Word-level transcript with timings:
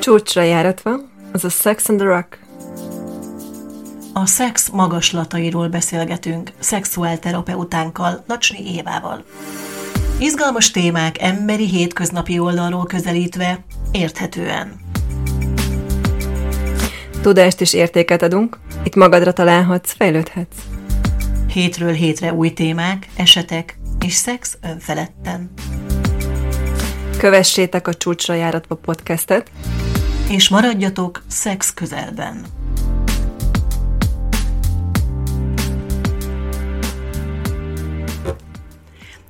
Csúcsra 0.00 0.42
járatva, 0.42 0.96
az 1.32 1.44
a 1.44 1.48
Sex 1.48 1.88
and 1.88 1.98
the 1.98 2.08
Rock. 2.08 2.38
A 4.12 4.26
szex 4.26 4.68
magaslatairól 4.68 5.68
beszélgetünk 5.68 6.50
szexuálterapeutánkkal, 6.58 8.24
Nacsni 8.26 8.74
Évával. 8.74 9.24
Izgalmas 10.18 10.70
témák 10.70 11.22
emberi 11.22 11.66
hétköznapi 11.68 12.38
oldalról 12.38 12.86
közelítve, 12.86 13.64
érthetően. 13.90 14.80
Tudást 17.22 17.60
és 17.60 17.72
értéket 17.72 18.22
adunk, 18.22 18.58
itt 18.84 18.94
magadra 18.94 19.32
találhatsz, 19.32 19.92
fejlődhetsz. 19.92 20.56
Hétről 21.52 21.92
hétre 21.92 22.32
új 22.32 22.52
témák, 22.52 23.08
esetek 23.16 23.78
és 24.04 24.12
szex 24.12 24.58
önfeledten. 24.62 25.50
Kövessétek 27.18 27.88
a 27.88 27.94
Csúcsra 27.94 28.34
járatva 28.34 28.74
podcastet, 28.74 29.50
És 30.30 30.48
maradjatok 30.48 31.22
szex 31.28 31.74
közelben. 31.74 32.44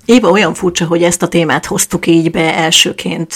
Éva 0.04 0.30
olyan 0.30 0.54
furcsa, 0.54 0.86
hogy 0.86 1.02
ezt 1.02 1.22
a 1.22 1.28
témát 1.28 1.66
hoztuk 1.66 2.06
így 2.06 2.30
be 2.30 2.54
elsőként, 2.54 3.34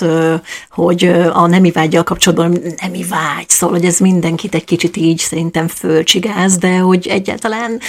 hogy 0.71 1.05
a 1.33 1.47
nemi 1.47 1.71
vágyjal 1.71 2.03
kapcsolatban 2.03 2.59
nemi 2.83 3.03
vágy, 3.03 3.49
szóval, 3.49 3.77
hogy 3.77 3.87
ez 3.87 3.99
mindenkit 3.99 4.55
egy 4.55 4.65
kicsit 4.65 4.97
így 4.97 5.19
szerintem 5.19 5.69
fölcsigáz, 5.69 6.57
de 6.57 6.79
hogy 6.79 7.07
egyáltalán 7.07 7.81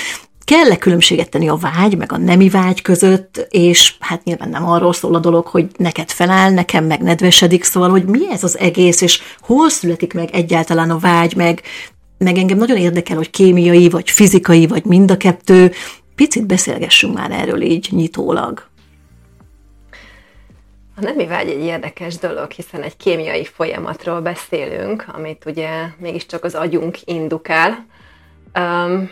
kell-e 0.45 0.77
különbséget 0.77 1.29
tenni 1.29 1.49
a 1.49 1.55
vágy, 1.55 1.97
meg 1.97 2.11
a 2.11 2.17
nemi 2.17 2.49
vágy 2.49 2.81
között, 2.81 3.47
és 3.49 3.95
hát 3.99 4.23
nyilván 4.23 4.49
nem 4.49 4.67
arról 4.67 4.93
szól 4.93 5.15
a 5.15 5.19
dolog, 5.19 5.45
hogy 5.45 5.67
neked 5.77 6.09
feláll, 6.09 6.51
nekem 6.51 6.85
meg 6.85 7.01
nedvesedik, 7.01 7.63
szóval, 7.63 7.89
hogy 7.89 8.05
mi 8.05 8.31
ez 8.31 8.43
az 8.43 8.57
egész, 8.57 9.01
és 9.01 9.21
hol 9.39 9.69
születik 9.69 10.13
meg 10.13 10.29
egyáltalán 10.31 10.89
a 10.89 10.97
vágy, 10.97 11.35
meg, 11.35 11.61
meg 12.17 12.37
engem 12.37 12.57
nagyon 12.57 12.77
érdekel, 12.77 13.17
hogy 13.17 13.29
kémiai, 13.29 13.89
vagy 13.89 14.09
fizikai, 14.09 14.67
vagy 14.67 14.85
mind 14.85 15.11
a 15.11 15.17
kettő. 15.17 15.71
Picit 16.15 16.45
beszélgessünk 16.45 17.13
már 17.13 17.31
erről 17.31 17.61
így 17.61 17.87
nyitólag. 17.91 18.67
A 20.97 21.01
nemi 21.01 21.25
vágy 21.25 21.49
egy 21.49 21.63
érdekes 21.63 22.17
dolog, 22.17 22.51
hiszen 22.51 22.81
egy 22.81 22.97
kémiai 22.97 23.45
folyamatról 23.45 24.21
beszélünk, 24.21 25.05
amit 25.13 25.43
ugye 25.45 25.69
mégiscsak 25.97 26.43
az 26.43 26.55
agyunk 26.55 26.97
indukál. 27.05 27.85
Um, 28.59 29.09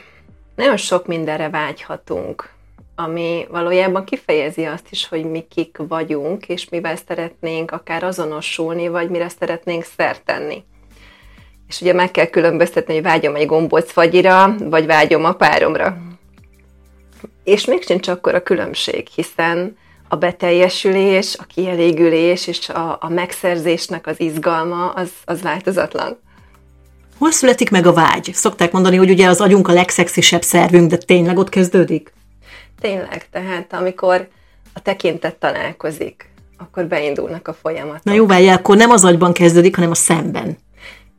nagyon 0.55 0.77
sok 0.77 1.07
mindenre 1.07 1.49
vágyhatunk, 1.49 2.49
ami 2.95 3.45
valójában 3.49 4.03
kifejezi 4.03 4.63
azt 4.63 4.87
is, 4.89 5.07
hogy 5.07 5.25
mi 5.25 5.45
kik 5.49 5.77
vagyunk, 5.87 6.47
és 6.47 6.69
mivel 6.69 6.95
szeretnénk 7.07 7.71
akár 7.71 8.03
azonosulni, 8.03 8.87
vagy 8.87 9.09
mire 9.09 9.29
szeretnénk 9.29 9.83
szert 9.83 10.25
tenni. 10.25 10.63
És 11.67 11.81
ugye 11.81 11.93
meg 11.93 12.11
kell 12.11 12.25
különböztetni, 12.25 12.93
hogy 12.93 13.03
vágyom 13.03 13.35
egy 13.35 13.45
gombóc 13.45 13.91
fagyira, 13.91 14.55
vagy 14.57 14.85
vágyom 14.85 15.25
a 15.25 15.33
páromra. 15.33 15.97
És 17.43 17.65
még 17.65 17.83
sincs 17.83 18.07
akkor 18.07 18.35
a 18.35 18.43
különbség, 18.43 19.07
hiszen 19.07 19.77
a 20.07 20.15
beteljesülés, 20.15 21.35
a 21.39 21.43
kielégülés 21.43 22.47
és 22.47 22.69
a, 22.69 22.97
a 23.01 23.09
megszerzésnek 23.09 24.07
az 24.07 24.19
izgalma 24.19 24.89
az, 24.89 25.11
az 25.25 25.41
változatlan. 25.41 26.19
Hol 27.17 27.31
születik 27.31 27.69
meg 27.69 27.85
a 27.85 27.93
vágy? 27.93 28.29
Szokták 28.33 28.71
mondani, 28.71 28.95
hogy 28.95 29.09
ugye 29.09 29.27
az 29.27 29.41
agyunk 29.41 29.67
a 29.67 29.73
legszexisebb 29.73 30.41
szervünk, 30.41 30.89
de 30.89 30.97
tényleg 30.97 31.37
ott 31.37 31.49
kezdődik? 31.49 32.13
Tényleg, 32.81 33.29
tehát 33.31 33.73
amikor 33.73 34.27
a 34.73 34.81
tekintet 34.81 35.35
találkozik, 35.35 36.29
akkor 36.57 36.85
beindulnak 36.85 37.47
a 37.47 37.53
folyamatok. 37.53 38.03
Na 38.03 38.13
jó, 38.13 38.25
várjál, 38.25 38.57
akkor 38.57 38.77
nem 38.77 38.89
az 38.89 39.05
agyban 39.05 39.33
kezdődik, 39.33 39.75
hanem 39.75 39.91
a 39.91 39.95
szemben. 39.95 40.57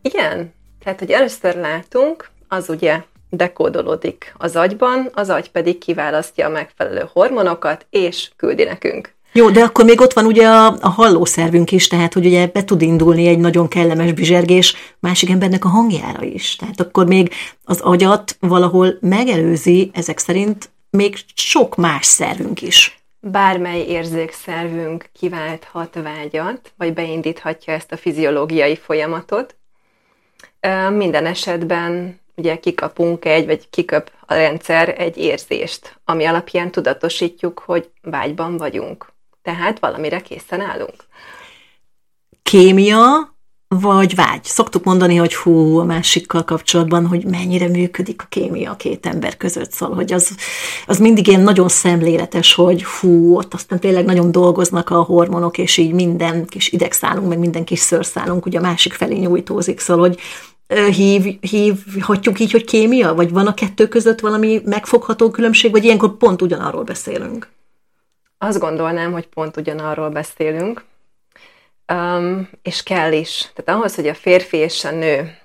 Igen, 0.02 0.54
tehát 0.84 0.98
hogy 0.98 1.10
először 1.10 1.56
látunk, 1.56 2.30
az 2.48 2.68
ugye 2.68 3.02
dekódolódik 3.30 4.34
az 4.38 4.56
agyban, 4.56 5.10
az 5.14 5.30
agy 5.30 5.50
pedig 5.50 5.78
kiválasztja 5.78 6.46
a 6.46 6.50
megfelelő 6.50 7.08
hormonokat, 7.12 7.86
és 7.90 8.30
küldi 8.36 8.64
nekünk. 8.64 9.13
Jó, 9.36 9.50
de 9.50 9.62
akkor 9.62 9.84
még 9.84 10.00
ott 10.00 10.12
van 10.12 10.24
ugye 10.24 10.48
a, 10.48 10.76
a 10.80 10.88
hallószervünk 10.88 11.72
is, 11.72 11.88
tehát 11.88 12.12
hogy 12.12 12.26
ugye 12.26 12.46
be 12.46 12.64
tud 12.64 12.82
indulni 12.82 13.26
egy 13.26 13.38
nagyon 13.38 13.68
kellemes 13.68 14.12
bizsergés 14.12 14.76
másik 15.00 15.30
embernek 15.30 15.64
a 15.64 15.68
hangjára 15.68 16.22
is. 16.22 16.56
Tehát 16.56 16.80
akkor 16.80 17.06
még 17.06 17.32
az 17.64 17.80
agyat 17.80 18.36
valahol 18.40 18.96
megelőzi 19.00 19.90
ezek 19.94 20.18
szerint 20.18 20.70
még 20.90 21.16
sok 21.34 21.76
más 21.76 22.06
szervünk 22.06 22.62
is. 22.62 23.04
Bármely 23.20 23.80
érzékszervünk 23.80 25.08
kiválthat 25.12 25.98
vágyat, 26.02 26.72
vagy 26.76 26.92
beindíthatja 26.92 27.72
ezt 27.72 27.92
a 27.92 27.96
fiziológiai 27.96 28.76
folyamatot. 28.76 29.56
Minden 30.90 31.26
esetben 31.26 32.20
ugye 32.36 32.56
kikapunk 32.56 33.24
egy, 33.24 33.46
vagy 33.46 33.70
kikap 33.70 34.10
a 34.26 34.34
rendszer 34.34 34.94
egy 34.98 35.16
érzést, 35.16 36.00
ami 36.04 36.24
alapján 36.24 36.70
tudatosítjuk, 36.70 37.62
hogy 37.66 37.90
vágyban 38.02 38.56
vagyunk. 38.56 39.12
Tehát 39.44 39.78
valamire 39.78 40.20
készen 40.20 40.60
állunk. 40.60 41.04
Kémia 42.42 43.32
vagy 43.68 44.14
vágy. 44.14 44.44
Szoktuk 44.44 44.84
mondani, 44.84 45.16
hogy 45.16 45.34
hú, 45.34 45.78
a 45.78 45.84
másikkal 45.84 46.44
kapcsolatban, 46.44 47.06
hogy 47.06 47.24
mennyire 47.24 47.68
működik 47.68 48.22
a 48.22 48.26
kémia 48.28 48.70
a 48.70 48.76
két 48.76 49.06
ember 49.06 49.36
között, 49.36 49.72
szóval, 49.72 49.94
hogy 49.94 50.12
az, 50.12 50.36
az 50.86 50.98
mindig 50.98 51.26
ilyen 51.26 51.40
nagyon 51.40 51.68
szemléletes, 51.68 52.54
hogy 52.54 52.84
hú, 52.84 53.36
ott 53.36 53.54
aztán 53.54 53.80
tényleg 53.80 54.04
nagyon 54.04 54.32
dolgoznak 54.32 54.90
a 54.90 55.02
hormonok, 55.02 55.58
és 55.58 55.76
így 55.76 55.92
minden 55.92 56.46
kis 56.46 56.72
idegszálunk, 56.72 57.28
meg 57.28 57.38
minden 57.38 57.64
kis 57.64 57.78
szőrszálunk 57.78 58.46
ugye 58.46 58.58
a 58.58 58.62
másik 58.62 58.92
felé 58.92 59.16
nyújtózik, 59.16 59.80
szóval, 59.80 60.08
hogy 60.08 60.20
hív, 60.94 61.40
hívhatjuk 61.40 62.40
így, 62.40 62.52
hogy 62.52 62.64
kémia? 62.64 63.14
Vagy 63.14 63.30
van 63.30 63.46
a 63.46 63.54
kettő 63.54 63.88
között 63.88 64.20
valami 64.20 64.60
megfogható 64.64 65.30
különbség, 65.30 65.70
vagy 65.70 65.84
ilyenkor 65.84 66.16
pont 66.16 66.42
ugyanarról 66.42 66.82
beszélünk? 66.82 67.53
Azt 68.38 68.58
gondolnám, 68.58 69.12
hogy 69.12 69.26
pont 69.26 69.56
ugyanarról 69.56 70.08
beszélünk, 70.08 70.84
um, 71.92 72.48
és 72.62 72.82
kell 72.82 73.12
is. 73.12 73.50
Tehát 73.54 73.80
ahhoz, 73.80 73.94
hogy 73.94 74.08
a 74.08 74.14
férfi 74.14 74.56
és 74.56 74.84
a 74.84 74.90
nő, 74.90 75.38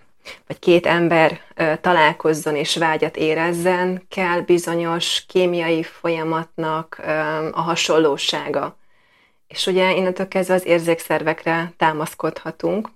vagy 0.48 0.60
két 0.60 0.86
ember 0.86 1.32
uh, 1.32 1.80
találkozzon 1.80 2.56
és 2.56 2.78
vágyat 2.78 3.18
érezzen, 3.18 4.06
kell 4.10 4.40
bizonyos 4.40 5.26
kémiai 5.28 5.84
folyamatnak 5.84 7.02
um, 7.06 7.50
a 7.52 7.62
hasonlósága. 7.62 8.78
És 9.48 9.68
ugye 9.68 9.96
innentől 9.96 10.28
kezdve 10.28 10.54
az 10.54 10.66
érzékszervekre 10.66 11.74
támaszkodhatunk, 11.78 12.90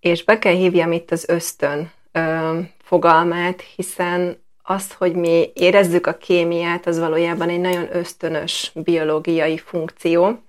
és 0.00 0.24
be 0.24 0.38
kell 0.38 0.54
hívjam 0.54 0.92
itt 0.92 1.10
az 1.10 1.28
ösztön 1.28 1.90
ö, 2.12 2.58
fogalmát, 2.82 3.60
hiszen 3.60 4.42
az, 4.70 4.92
hogy 4.98 5.14
mi 5.14 5.50
érezzük 5.54 6.06
a 6.06 6.16
kémiát, 6.16 6.86
az 6.86 6.98
valójában 6.98 7.48
egy 7.48 7.60
nagyon 7.60 7.88
ösztönös 7.92 8.72
biológiai 8.74 9.58
funkció, 9.58 10.42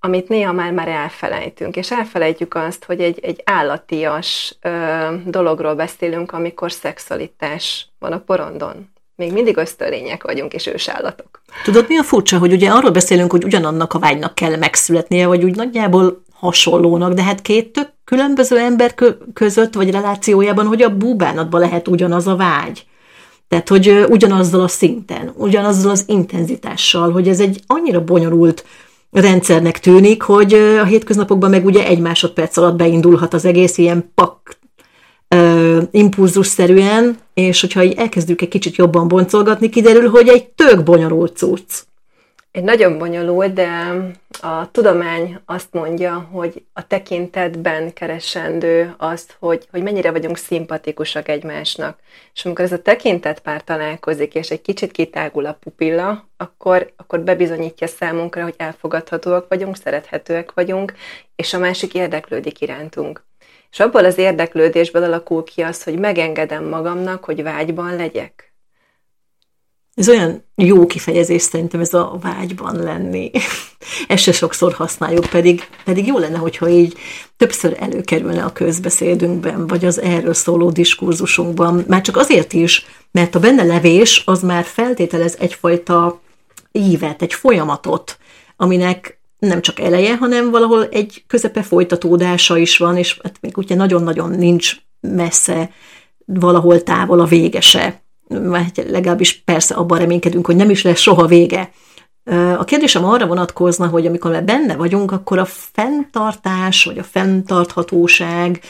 amit 0.00 0.28
néha 0.28 0.52
már 0.52 0.72
már 0.72 0.88
elfelejtünk, 0.88 1.76
és 1.76 1.90
elfelejtjük 1.90 2.54
azt, 2.54 2.84
hogy 2.84 3.00
egy, 3.00 3.18
egy 3.22 3.42
állatias 3.44 4.56
ö, 4.60 4.70
dologról 5.26 5.74
beszélünk, 5.74 6.32
amikor 6.32 6.72
szexualitás 6.72 7.88
van 7.98 8.12
a 8.12 8.18
porondon. 8.18 8.92
Még 9.16 9.32
mindig 9.32 9.56
ösztönlények 9.56 10.22
vagyunk, 10.22 10.52
és 10.52 10.66
ősállatok. 10.66 11.42
Tudod, 11.64 11.84
mi 11.88 11.96
a 11.96 12.02
furcsa, 12.02 12.38
hogy 12.38 12.52
ugye 12.52 12.70
arról 12.70 12.90
beszélünk, 12.90 13.30
hogy 13.30 13.44
ugyanannak 13.44 13.92
a 13.92 13.98
vágynak 13.98 14.34
kell 14.34 14.56
megszületnie, 14.56 15.26
vagy 15.26 15.44
úgy 15.44 15.56
nagyjából 15.56 16.22
hasonlónak, 16.32 17.12
de 17.12 17.22
hát 17.22 17.42
két 17.42 17.72
tök 17.72 17.92
különböző 18.04 18.58
ember 18.58 18.94
kö- 18.94 19.22
között, 19.32 19.74
vagy 19.74 19.90
relációjában, 19.90 20.66
hogy 20.66 20.82
a 20.82 20.96
búbánatban 20.96 21.60
lehet 21.60 21.88
ugyanaz 21.88 22.26
a 22.26 22.36
vágy. 22.36 22.86
Tehát, 23.48 23.68
hogy 23.68 24.06
ugyanazzal 24.08 24.60
a 24.60 24.68
szinten, 24.68 25.32
ugyanazzal 25.36 25.90
az 25.90 26.04
intenzitással, 26.06 27.12
hogy 27.12 27.28
ez 27.28 27.40
egy 27.40 27.60
annyira 27.66 28.04
bonyolult 28.04 28.64
rendszernek 29.10 29.78
tűnik, 29.78 30.22
hogy 30.22 30.52
a 30.54 30.84
hétköznapokban 30.84 31.50
meg 31.50 31.64
ugye 31.64 31.86
egy 31.86 31.98
másodperc 31.98 32.56
alatt 32.56 32.76
beindulhat 32.76 33.34
az 33.34 33.44
egész 33.44 33.78
ilyen 33.78 34.10
pak 34.14 34.58
impulzusszerűen, 35.90 37.18
és 37.34 37.60
hogyha 37.60 37.82
így 37.82 37.94
elkezdjük 37.96 38.40
egy 38.40 38.48
kicsit 38.48 38.76
jobban 38.76 39.08
boncolgatni, 39.08 39.68
kiderül, 39.68 40.08
hogy 40.08 40.28
egy 40.28 40.46
tök 40.46 40.82
bonyolult 40.82 41.36
cucc. 41.36 41.82
Egy 42.54 42.62
nagyon 42.62 42.98
bonyolult, 42.98 43.52
de 43.52 43.68
a 44.40 44.70
tudomány 44.70 45.38
azt 45.44 45.72
mondja, 45.72 46.28
hogy 46.32 46.64
a 46.72 46.86
tekintetben 46.86 47.92
keresendő 47.92 48.94
azt, 48.98 49.36
hogy, 49.38 49.66
hogy 49.70 49.82
mennyire 49.82 50.10
vagyunk 50.10 50.36
szimpatikusak 50.36 51.28
egymásnak. 51.28 51.98
És 52.34 52.44
amikor 52.44 52.64
ez 52.64 52.72
a 52.72 52.82
tekintetpár 52.82 53.64
találkozik, 53.64 54.34
és 54.34 54.50
egy 54.50 54.60
kicsit 54.60 54.92
kitágul 54.92 55.46
a 55.46 55.52
pupilla, 55.60 56.28
akkor, 56.36 56.92
akkor 56.96 57.20
bebizonyítja 57.20 57.86
számunkra, 57.86 58.42
hogy 58.42 58.54
elfogadhatóak 58.56 59.48
vagyunk, 59.48 59.76
szerethetőek 59.76 60.52
vagyunk, 60.52 60.92
és 61.36 61.54
a 61.54 61.58
másik 61.58 61.94
érdeklődik 61.94 62.60
irántunk. 62.60 63.24
És 63.70 63.80
abból 63.80 64.04
az 64.04 64.18
érdeklődésből 64.18 65.02
alakul 65.02 65.44
ki 65.44 65.62
az, 65.62 65.82
hogy 65.82 65.98
megengedem 65.98 66.64
magamnak, 66.64 67.24
hogy 67.24 67.42
vágyban 67.42 67.96
legyek. 67.96 68.53
Ez 69.94 70.08
olyan 70.08 70.44
jó 70.54 70.86
kifejezés 70.86 71.42
szerintem 71.42 71.80
ez 71.80 71.94
a 71.94 72.18
vágyban 72.20 72.76
lenni. 72.76 73.30
Ezt 74.08 74.22
se 74.22 74.32
sokszor 74.32 74.72
használjuk, 74.72 75.26
pedig, 75.26 75.68
pedig 75.84 76.06
jó 76.06 76.18
lenne, 76.18 76.38
hogyha 76.38 76.68
így 76.68 76.96
többször 77.36 77.76
előkerülne 77.78 78.44
a 78.44 78.52
közbeszédünkben, 78.52 79.66
vagy 79.66 79.84
az 79.84 80.00
erről 80.00 80.34
szóló 80.34 80.70
diskurzusunkban. 80.70 81.84
Már 81.88 82.00
csak 82.00 82.16
azért 82.16 82.52
is, 82.52 82.86
mert 83.10 83.34
a 83.34 83.40
benne 83.40 83.62
levés 83.62 84.22
az 84.26 84.42
már 84.42 84.64
feltételez 84.64 85.36
egyfajta 85.38 86.20
ívet, 86.72 87.22
egy 87.22 87.34
folyamatot, 87.34 88.18
aminek 88.56 89.18
nem 89.38 89.60
csak 89.60 89.80
eleje, 89.80 90.16
hanem 90.16 90.50
valahol 90.50 90.88
egy 90.88 91.24
közepe 91.26 91.62
folytatódása 91.62 92.56
is 92.56 92.76
van, 92.76 92.96
és 92.96 93.18
hát 93.22 93.36
még 93.40 93.56
ugye 93.56 93.74
nagyon-nagyon 93.74 94.30
nincs 94.30 94.76
messze 95.00 95.70
valahol 96.24 96.82
távol 96.82 97.20
a 97.20 97.24
végese. 97.24 98.03
Vagy 98.42 98.84
legalábbis 98.88 99.42
persze 99.42 99.74
abban 99.74 99.98
reménykedünk, 99.98 100.46
hogy 100.46 100.56
nem 100.56 100.70
is 100.70 100.82
lesz 100.82 101.00
soha 101.00 101.26
vége. 101.26 101.70
A 102.58 102.64
kérdésem 102.64 103.04
arra 103.04 103.26
vonatkozna, 103.26 103.86
hogy 103.86 104.06
amikor 104.06 104.30
már 104.30 104.44
benne 104.44 104.76
vagyunk, 104.76 105.12
akkor 105.12 105.38
a 105.38 105.44
fenntartás, 105.44 106.84
vagy 106.84 106.98
a 106.98 107.02
fenntarthatóság, 107.02 108.60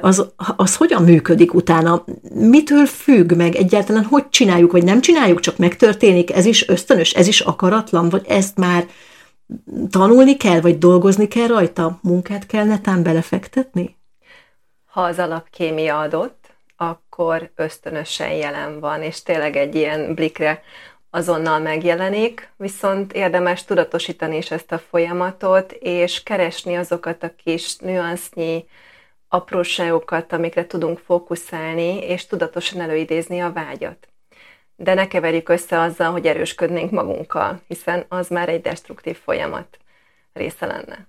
az, 0.00 0.26
az 0.56 0.76
hogyan 0.76 1.02
működik 1.02 1.54
utána? 1.54 2.04
Mitől 2.34 2.86
függ 2.86 3.32
meg 3.32 3.54
egyáltalán? 3.54 4.04
Hogy 4.04 4.28
csináljuk, 4.28 4.72
vagy 4.72 4.84
nem 4.84 5.00
csináljuk, 5.00 5.40
csak 5.40 5.56
megtörténik? 5.56 6.32
Ez 6.34 6.44
is 6.44 6.68
ösztönös, 6.68 7.12
ez 7.12 7.26
is 7.26 7.40
akaratlan, 7.40 8.08
vagy 8.08 8.24
ezt 8.28 8.56
már 8.56 8.86
tanulni 9.90 10.36
kell, 10.36 10.60
vagy 10.60 10.78
dolgozni 10.78 11.28
kell 11.28 11.46
rajta? 11.46 11.98
Munkát 12.02 12.46
kell 12.46 12.64
netán 12.64 13.02
belefektetni? 13.02 13.96
Ha 14.86 15.00
az 15.00 15.18
alapkémia 15.18 15.98
adott, 15.98 16.47
akkor 16.80 17.50
ösztönösen 17.54 18.32
jelen 18.32 18.80
van, 18.80 19.02
és 19.02 19.22
tényleg 19.22 19.56
egy 19.56 19.74
ilyen 19.74 20.14
blikre 20.14 20.62
azonnal 21.10 21.58
megjelenik, 21.58 22.52
viszont 22.56 23.12
érdemes 23.12 23.64
tudatosítani 23.64 24.36
is 24.36 24.50
ezt 24.50 24.72
a 24.72 24.78
folyamatot, 24.78 25.72
és 25.72 26.22
keresni 26.22 26.76
azokat 26.76 27.22
a 27.22 27.34
kis 27.44 27.76
nüansznyi 27.76 28.64
apróságokat, 29.28 30.32
amikre 30.32 30.66
tudunk 30.66 30.98
fókuszálni, 30.98 31.98
és 31.98 32.26
tudatosan 32.26 32.80
előidézni 32.80 33.40
a 33.40 33.52
vágyat. 33.52 34.08
De 34.76 34.94
ne 34.94 35.08
keverjük 35.08 35.48
össze 35.48 35.80
azzal, 35.80 36.10
hogy 36.10 36.26
erősködnénk 36.26 36.90
magunkkal, 36.90 37.60
hiszen 37.66 38.04
az 38.08 38.28
már 38.28 38.48
egy 38.48 38.60
destruktív 38.60 39.16
folyamat 39.16 39.78
része 40.32 40.66
lenne. 40.66 41.06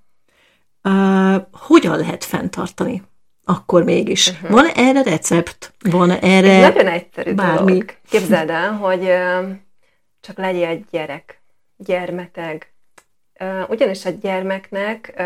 Uh, 0.83 1.45
hogyan 1.51 1.98
lehet 1.98 2.24
fenntartani? 2.24 3.04
Akkor 3.50 3.84
mégis. 3.84 4.28
Uh-huh. 4.28 4.50
Van 4.50 4.66
erre 4.68 5.04
recept? 5.04 5.74
Van 5.80 6.12
erre 6.12 6.51
Ez 6.51 6.74
Nagyon 6.74 6.88
egyszerű 6.88 7.34
bármi? 7.34 7.72
dolog. 7.72 7.96
Képzeld 8.10 8.50
el, 8.50 8.72
hogy 8.72 9.12
csak 10.19 10.38
legyél 10.38 10.68
egy 10.68 10.86
gyerek, 10.92 11.42
gyermeteg, 11.78 12.74
ugyanis 13.68 14.06
a 14.06 14.10
gyermeknek 14.10 15.24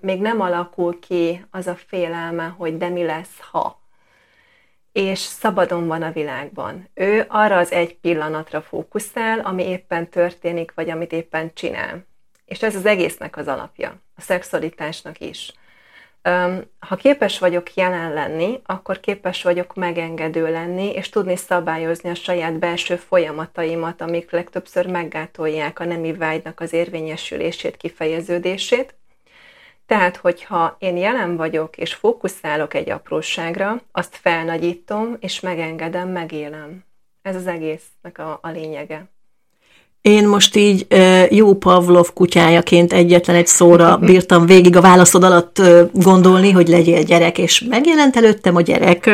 még 0.00 0.20
nem 0.20 0.40
alakul 0.40 0.98
ki 0.98 1.46
az 1.50 1.66
a 1.66 1.74
félelme, 1.86 2.54
hogy 2.58 2.76
de 2.76 2.88
mi 2.88 3.04
lesz, 3.04 3.38
ha. 3.50 3.80
És 4.92 5.18
szabadon 5.18 5.86
van 5.86 6.02
a 6.02 6.12
világban. 6.12 6.88
Ő 6.94 7.24
arra 7.28 7.56
az 7.56 7.72
egy 7.72 7.96
pillanatra 7.96 8.62
fókuszál, 8.62 9.38
ami 9.38 9.62
éppen 9.68 10.08
történik, 10.08 10.72
vagy 10.74 10.90
amit 10.90 11.12
éppen 11.12 11.50
csinál. 11.54 12.06
És 12.44 12.62
ez 12.62 12.76
az 12.76 12.86
egésznek 12.86 13.36
az 13.36 13.48
alapja, 13.48 13.94
a 14.16 14.20
szexualitásnak 14.20 15.20
is. 15.20 15.52
Ha 16.78 16.96
képes 16.98 17.38
vagyok 17.38 17.74
jelen 17.74 18.12
lenni, 18.12 18.60
akkor 18.66 19.00
képes 19.00 19.42
vagyok 19.42 19.74
megengedő 19.74 20.50
lenni, 20.50 20.90
és 20.92 21.08
tudni 21.08 21.36
szabályozni 21.36 22.10
a 22.10 22.14
saját 22.14 22.58
belső 22.58 22.96
folyamataimat, 22.96 24.00
amik 24.00 24.30
legtöbbször 24.30 24.86
meggátolják 24.86 25.78
a 25.78 25.84
nemi 25.84 26.12
vágynak 26.12 26.60
az 26.60 26.72
érvényesülését, 26.72 27.76
kifejeződését. 27.76 28.94
Tehát, 29.86 30.16
hogyha 30.16 30.76
én 30.78 30.96
jelen 30.96 31.36
vagyok, 31.36 31.76
és 31.76 31.94
fókuszálok 31.94 32.74
egy 32.74 32.90
apróságra, 32.90 33.82
azt 33.92 34.16
felnagyítom, 34.16 35.16
és 35.20 35.40
megengedem, 35.40 36.08
megélem. 36.08 36.84
Ez 37.22 37.36
az 37.36 37.46
egésznek 37.46 38.18
a, 38.18 38.38
a 38.42 38.48
lényege. 38.48 39.04
Én 40.02 40.28
most 40.28 40.56
így 40.56 40.86
jó 41.30 41.54
Pavlov 41.54 42.12
kutyájaként 42.14 42.92
egyetlen 42.92 43.36
egy 43.36 43.46
szóra 43.46 43.96
bírtam 43.96 44.46
végig 44.46 44.76
a 44.76 44.80
válaszod 44.80 45.24
alatt 45.24 45.62
gondolni, 45.92 46.50
hogy 46.50 46.68
legyél 46.68 47.02
gyerek, 47.02 47.38
és 47.38 47.64
megjelent 47.68 48.16
előttem 48.16 48.56
a 48.56 48.60
gyerek, 48.60 49.10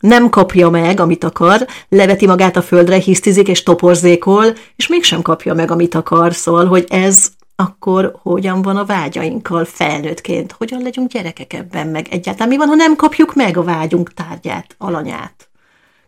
nem 0.00 0.28
kapja 0.28 0.70
meg, 0.70 1.00
amit 1.00 1.24
akar, 1.24 1.66
leveti 1.88 2.26
magát 2.26 2.56
a 2.56 2.62
földre, 2.62 2.96
hisztizik 2.96 3.48
és 3.48 3.62
toporzékol, 3.62 4.44
és 4.76 4.86
mégsem 4.86 5.22
kapja 5.22 5.54
meg, 5.54 5.70
amit 5.70 5.94
akar, 5.94 6.34
szóval, 6.34 6.66
hogy 6.66 6.84
ez 6.88 7.28
akkor 7.56 8.16
hogyan 8.22 8.62
van 8.62 8.76
a 8.76 8.84
vágyainkkal 8.84 9.64
felnőttként, 9.64 10.52
hogyan 10.52 10.82
legyünk 10.82 11.10
gyerekek 11.10 11.52
ebben, 11.52 11.86
meg 11.86 12.06
egyáltalán? 12.10 12.48
Mi 12.48 12.56
van, 12.56 12.68
ha 12.68 12.74
nem 12.74 12.96
kapjuk 12.96 13.34
meg 13.34 13.56
a 13.56 13.62
vágyunk 13.62 14.14
tárgyát, 14.14 14.74
alanyát. 14.78 15.48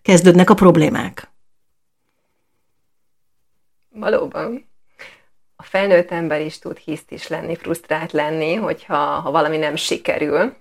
Kezdődnek 0.02 0.50
a 0.50 0.54
problémák. 0.54 1.32
Valóban. 3.98 4.68
A 5.56 5.62
felnőtt 5.62 6.10
ember 6.10 6.40
is 6.40 6.58
tud 6.58 6.76
hiszt 6.76 7.10
is 7.10 7.28
lenni, 7.28 7.56
frusztrált 7.56 8.12
lenni, 8.12 8.54
hogyha 8.54 8.96
ha 8.96 9.30
valami 9.30 9.56
nem 9.56 9.76
sikerül, 9.76 10.54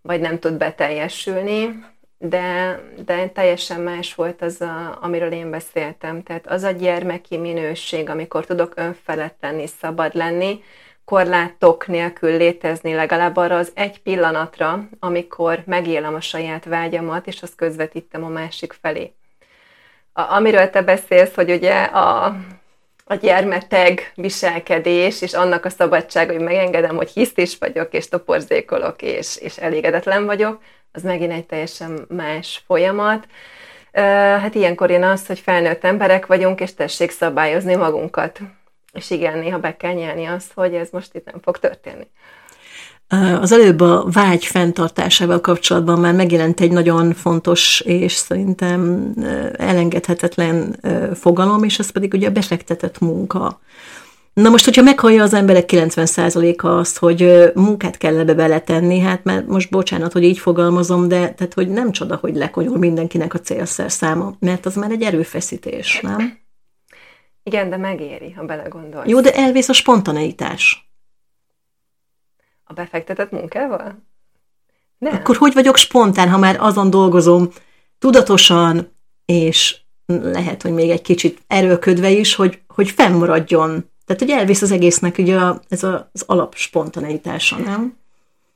vagy 0.00 0.20
nem 0.20 0.38
tud 0.38 0.52
beteljesülni, 0.52 1.84
de, 2.18 2.80
de 3.04 3.28
teljesen 3.28 3.80
más 3.80 4.14
volt 4.14 4.42
az, 4.42 4.60
a, 4.60 4.98
amiről 5.00 5.32
én 5.32 5.50
beszéltem. 5.50 6.22
Tehát 6.22 6.46
az 6.46 6.62
a 6.62 6.70
gyermeki 6.70 7.36
minőség, 7.36 8.08
amikor 8.08 8.46
tudok 8.46 8.72
önfelett 8.76 9.36
lenni, 9.40 9.66
szabad 9.66 10.14
lenni, 10.14 10.62
korlátok 11.04 11.86
nélkül 11.86 12.36
létezni 12.36 12.94
legalább 12.94 13.36
arra 13.36 13.56
az 13.56 13.72
egy 13.74 14.02
pillanatra, 14.02 14.88
amikor 14.98 15.62
megélem 15.66 16.14
a 16.14 16.20
saját 16.20 16.64
vágyamat, 16.64 17.26
és 17.26 17.42
azt 17.42 17.54
közvetítem 17.54 18.24
a 18.24 18.28
másik 18.28 18.72
felé. 18.72 19.12
A, 20.12 20.32
amiről 20.32 20.70
te 20.70 20.82
beszélsz, 20.82 21.34
hogy 21.34 21.50
ugye 21.50 21.82
a 21.82 22.36
a 23.08 23.14
gyermeteg 23.14 24.12
viselkedés, 24.14 25.22
és 25.22 25.34
annak 25.34 25.64
a 25.64 25.70
szabadság, 25.70 26.30
hogy 26.30 26.40
megengedem, 26.40 26.96
hogy 26.96 27.10
hisztis 27.10 27.58
vagyok, 27.58 27.92
és 27.92 28.08
toporzékolok, 28.08 29.02
és, 29.02 29.36
és 29.36 29.56
elégedetlen 29.56 30.24
vagyok, 30.24 30.60
az 30.92 31.02
megint 31.02 31.32
egy 31.32 31.46
teljesen 31.46 32.04
más 32.08 32.62
folyamat. 32.66 33.26
Hát 33.92 34.54
ilyenkor 34.54 34.90
én 34.90 35.02
az, 35.02 35.26
hogy 35.26 35.38
felnőtt 35.38 35.84
emberek 35.84 36.26
vagyunk, 36.26 36.60
és 36.60 36.74
tessék 36.74 37.10
szabályozni 37.10 37.74
magunkat. 37.74 38.40
És 38.92 39.10
igen, 39.10 39.38
néha 39.38 39.58
be 39.58 39.76
kell 39.76 39.92
nyelni 39.92 40.26
azt, 40.26 40.52
hogy 40.52 40.74
ez 40.74 40.88
most 40.90 41.14
itt 41.14 41.24
nem 41.24 41.40
fog 41.42 41.58
történni. 41.58 42.06
Az 43.40 43.52
előbb 43.52 43.80
a 43.80 44.04
vágy 44.12 44.44
fenntartásával 44.44 45.40
kapcsolatban 45.40 46.00
már 46.00 46.14
megjelent 46.14 46.60
egy 46.60 46.70
nagyon 46.70 47.12
fontos 47.12 47.80
és 47.80 48.12
szerintem 48.12 49.12
elengedhetetlen 49.56 50.80
fogalom, 51.14 51.62
és 51.62 51.78
ez 51.78 51.90
pedig 51.90 52.14
ugye 52.14 52.28
a 52.28 52.32
befektetett 52.32 52.98
munka. 52.98 53.60
Na 54.32 54.50
most, 54.50 54.64
hogyha 54.64 54.82
meghallja 54.82 55.22
az 55.22 55.34
emberek 55.34 55.70
90%-a 55.72 56.66
azt, 56.66 56.98
hogy 56.98 57.50
munkát 57.54 57.96
kell 57.96 58.18
ebbe 58.18 58.34
beletenni, 58.34 58.98
hát 58.98 59.24
mert 59.24 59.46
most 59.46 59.70
bocsánat, 59.70 60.12
hogy 60.12 60.24
így 60.24 60.38
fogalmazom, 60.38 61.08
de 61.08 61.32
tehát, 61.34 61.54
hogy 61.54 61.68
nem 61.68 61.90
csoda, 61.90 62.16
hogy 62.16 62.36
lekonyul 62.36 62.78
mindenkinek 62.78 63.34
a 63.34 63.40
célszerszáma, 63.40 64.36
mert 64.38 64.66
az 64.66 64.74
már 64.74 64.90
egy 64.90 65.02
erőfeszítés, 65.02 66.00
nem? 66.00 66.38
Igen, 67.42 67.70
de 67.70 67.76
megéri, 67.76 68.32
ha 68.32 68.44
belegondolsz. 68.44 69.08
Jó, 69.08 69.20
de 69.20 69.34
elvész 69.34 69.68
a 69.68 69.72
spontaneitás. 69.72 70.90
A 72.68 72.72
befektetett 72.72 73.30
munkával? 73.30 74.06
Nem. 74.98 75.14
Akkor 75.14 75.36
hogy 75.36 75.52
vagyok 75.52 75.76
spontán, 75.76 76.28
ha 76.28 76.38
már 76.38 76.56
azon 76.60 76.90
dolgozom 76.90 77.48
tudatosan, 77.98 78.96
és 79.24 79.76
lehet, 80.06 80.62
hogy 80.62 80.72
még 80.72 80.90
egy 80.90 81.02
kicsit 81.02 81.42
erőködve 81.46 82.10
is, 82.10 82.34
hogy, 82.34 82.60
hogy 82.66 82.90
fennmaradjon. 82.90 83.90
Tehát, 84.04 84.22
hogy 84.22 84.30
elvisz 84.30 84.62
az 84.62 84.72
egésznek 84.72 85.18
ugye 85.18 85.36
a, 85.36 85.60
ez 85.68 85.82
a, 85.82 86.10
az 86.12 86.24
alap 86.26 86.54
spontaneitása, 86.54 87.56
nem? 87.56 87.96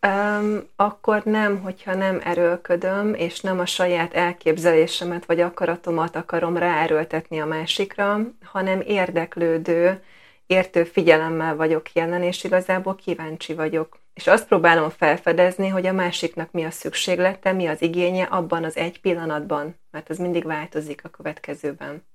Um, 0.07 0.62
akkor 0.76 1.23
nem, 1.25 1.61
hogyha 1.61 1.95
nem 1.95 2.21
erőlködöm, 2.25 3.14
és 3.14 3.40
nem 3.40 3.59
a 3.59 3.66
saját 3.66 4.14
elképzelésemet 4.14 5.25
vagy 5.26 5.40
akaratomat 5.40 6.16
akarom 6.16 6.57
ráerőltetni 6.57 7.40
a 7.40 7.47
másikra, 7.47 8.21
hanem 8.45 8.81
érdeklődő, 8.81 10.02
értő 10.47 10.85
figyelemmel 10.85 11.57
vagyok 11.57 11.92
jelen, 11.92 12.23
és 12.23 12.45
igazából 12.45 12.95
kíváncsi 12.95 13.54
vagyok. 13.54 14.01
És 14.14 14.26
azt 14.26 14.47
próbálom 14.47 14.90
felfedezni, 14.90 15.69
hogy 15.69 15.87
a 15.87 15.92
másiknak 15.92 16.50
mi 16.50 16.64
a 16.64 16.71
szükséglete, 16.71 17.52
mi 17.52 17.66
az 17.66 17.83
igénye 17.83 18.25
abban 18.25 18.64
az 18.64 18.76
egy 18.76 19.00
pillanatban, 19.00 19.81
mert 19.90 20.11
ez 20.11 20.19
mindig 20.19 20.45
változik 20.45 21.04
a 21.04 21.09
következőben. 21.09 22.07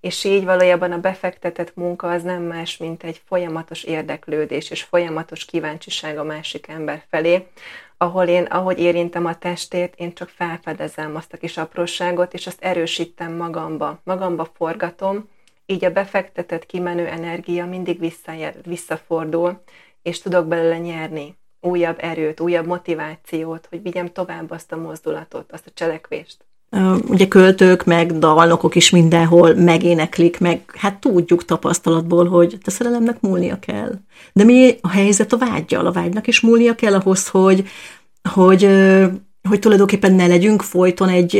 És 0.00 0.24
így 0.24 0.44
valójában 0.44 0.92
a 0.92 0.98
befektetett 0.98 1.74
munka 1.74 2.10
az 2.10 2.22
nem 2.22 2.42
más, 2.42 2.76
mint 2.76 3.02
egy 3.02 3.22
folyamatos 3.26 3.82
érdeklődés 3.82 4.70
és 4.70 4.82
folyamatos 4.82 5.44
kíváncsiság 5.44 6.18
a 6.18 6.24
másik 6.24 6.68
ember 6.68 7.04
felé, 7.08 7.46
ahol 7.96 8.26
én, 8.26 8.42
ahogy 8.42 8.78
érintem 8.78 9.26
a 9.26 9.38
testét, 9.38 9.94
én 9.96 10.14
csak 10.14 10.28
felfedezem 10.28 11.16
azt 11.16 11.32
a 11.32 11.36
kis 11.36 11.56
apróságot, 11.56 12.34
és 12.34 12.46
azt 12.46 12.62
erősítem 12.62 13.36
magamba, 13.36 14.00
magamba 14.04 14.44
forgatom, 14.44 15.28
így 15.66 15.84
a 15.84 15.92
befektetett 15.92 16.66
kimenő 16.66 17.06
energia 17.06 17.66
mindig 17.66 18.14
visszafordul, 18.64 19.62
és 20.02 20.20
tudok 20.20 20.46
belőle 20.46 20.78
nyerni 20.78 21.38
újabb 21.60 21.96
erőt, 22.00 22.40
újabb 22.40 22.66
motivációt, 22.66 23.66
hogy 23.70 23.82
vigyem 23.82 24.12
tovább 24.12 24.50
azt 24.50 24.72
a 24.72 24.76
mozdulatot, 24.76 25.52
azt 25.52 25.66
a 25.66 25.70
cselekvést. 25.74 26.36
Ugye 27.08 27.28
költők, 27.28 27.84
meg 27.84 28.18
dalnokok 28.18 28.74
is 28.74 28.90
mindenhol 28.90 29.54
megéneklik, 29.54 30.40
meg 30.40 30.60
hát 30.76 31.00
tudjuk 31.00 31.44
tapasztalatból, 31.44 32.28
hogy 32.28 32.58
a 32.64 32.70
szerelemnek 32.70 33.20
múlnia 33.20 33.58
kell. 33.58 33.92
De 34.32 34.44
mi 34.44 34.78
a 34.80 34.88
helyzet 34.88 35.32
a 35.32 35.38
vágyjal? 35.38 35.86
A 35.86 35.92
vágynak 35.92 36.26
is 36.26 36.40
múlnia 36.40 36.74
kell 36.74 36.94
ahhoz, 36.94 37.28
hogy, 37.28 37.68
hogy, 38.32 38.68
hogy 39.48 39.58
tulajdonképpen 39.58 40.12
ne 40.12 40.26
legyünk 40.26 40.62
folyton 40.62 41.08
egy, 41.08 41.36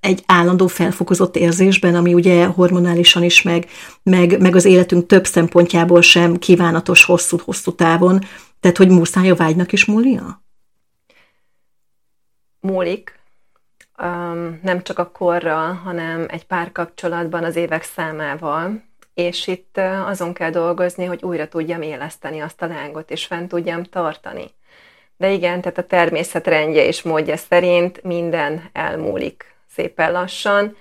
egy 0.00 0.22
állandó 0.26 0.66
felfokozott 0.66 1.36
érzésben, 1.36 1.94
ami 1.94 2.14
ugye 2.14 2.44
hormonálisan 2.44 3.22
is, 3.22 3.42
meg, 3.42 3.66
meg, 4.02 4.40
meg 4.40 4.56
az 4.56 4.64
életünk 4.64 5.06
több 5.06 5.26
szempontjából 5.26 6.00
sem 6.00 6.36
kívánatos 6.36 7.04
hosszú-hosszú 7.04 7.74
távon. 7.74 8.24
Tehát, 8.62 8.76
hogy 8.76 8.88
muszáj 8.88 9.30
a 9.30 9.34
vágynak 9.34 9.72
is 9.72 9.84
múlnia? 9.84 10.42
Múlik, 12.60 13.18
um, 14.02 14.60
nem 14.62 14.82
csak 14.82 14.98
a 14.98 15.10
korral, 15.10 15.72
hanem 15.72 16.26
egy 16.28 16.46
párkapcsolatban 16.46 17.44
az 17.44 17.56
évek 17.56 17.82
számával, 17.82 18.82
és 19.14 19.46
itt 19.46 19.78
azon 20.06 20.32
kell 20.32 20.50
dolgozni, 20.50 21.04
hogy 21.04 21.22
újra 21.22 21.48
tudjam 21.48 21.82
éleszteni 21.82 22.40
azt 22.40 22.62
a 22.62 22.66
lángot, 22.66 23.10
és 23.10 23.26
fent 23.26 23.48
tudjam 23.48 23.82
tartani. 23.82 24.50
De 25.16 25.30
igen, 25.30 25.60
tehát 25.60 25.78
a 25.78 25.86
természet 25.86 26.46
rendje 26.46 26.86
és 26.86 27.02
módja 27.02 27.36
szerint 27.36 28.02
minden 28.02 28.70
elmúlik 28.72 29.54
szépen 29.68 30.12
lassan, 30.12 30.76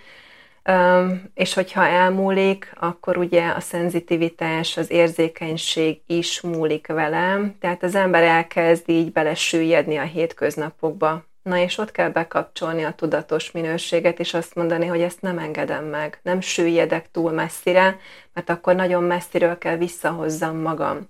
és 1.34 1.54
hogyha 1.54 1.86
elmúlik, 1.86 2.74
akkor 2.80 3.18
ugye 3.18 3.50
a 3.50 3.60
szenzitivitás, 3.60 4.78
az 4.78 4.92
érzékenység 4.92 6.02
is 6.08 6.42
múlik 6.42 6.88
velem, 6.88 7.56
tehát 7.60 7.84
az 7.84 7.96
ember 7.96 8.24
elkezd 8.24 8.90
így 8.90 9.12
belesüllyedni 9.12 9.98
a 9.98 10.04
hétköznapokba, 10.04 11.30
Na 11.42 11.58
és 11.58 11.78
ott 11.78 11.92
kell 11.92 12.10
bekapcsolni 12.10 12.84
a 12.84 12.94
tudatos 12.94 13.52
minőséget, 13.52 14.20
és 14.20 14.34
azt 14.34 14.56
mondani, 14.56 14.86
hogy 14.86 15.02
ezt 15.02 15.22
nem 15.22 15.38
engedem 15.38 15.86
meg, 15.86 16.20
nem 16.24 16.42
süllyedek 16.42 17.12
túl 17.12 17.32
messzire, 17.32 18.00
mert 18.34 18.50
akkor 18.50 18.76
nagyon 18.76 19.04
messziről 19.04 19.58
kell 19.58 19.78
visszahozzam 19.78 20.58
magam. 20.58 21.10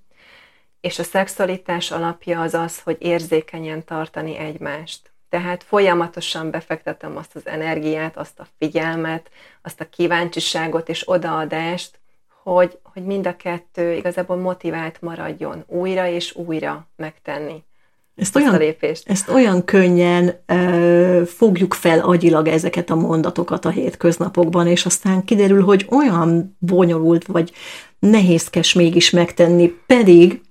És 0.81 0.99
a 0.99 1.03
szexualitás 1.03 1.91
alapja 1.91 2.41
az 2.41 2.53
az, 2.53 2.81
hogy 2.81 2.97
érzékenyen 2.99 3.83
tartani 3.85 4.37
egymást. 4.37 5.11
Tehát 5.31 5.63
folyamatosan 5.63 6.49
befektetem 6.49 7.17
azt 7.17 7.35
az 7.35 7.47
energiát, 7.47 8.17
azt 8.17 8.39
a 8.39 8.47
figyelmet, 8.57 9.29
azt 9.61 9.81
a 9.81 9.89
kíváncsiságot 9.89 10.89
és 10.89 11.09
odaadást, 11.09 11.99
hogy, 12.43 12.77
hogy 12.83 13.03
mind 13.03 13.27
a 13.27 13.35
kettő 13.35 13.93
igazából 13.93 14.35
motivált 14.35 15.01
maradjon 15.01 15.63
újra 15.67 16.07
és 16.07 16.35
újra 16.35 16.87
megtenni. 16.95 17.63
Ezt 18.15 18.35
olyan, 18.35 18.57
lépést. 18.57 19.09
ezt 19.09 19.29
olyan 19.29 19.65
könnyen 19.65 20.43
ö, 20.45 21.21
fogjuk 21.25 21.73
fel 21.73 21.99
agyilag 21.99 22.47
ezeket 22.47 22.89
a 22.89 22.95
mondatokat 22.95 23.65
a 23.65 23.69
hétköznapokban, 23.69 24.67
és 24.67 24.85
aztán 24.85 25.23
kiderül, 25.23 25.63
hogy 25.63 25.85
olyan 25.89 26.57
bonyolult 26.59 27.25
vagy 27.25 27.51
nehézkes 27.99 28.73
mégis 28.73 29.09
megtenni, 29.09 29.67
pedig 29.85 30.41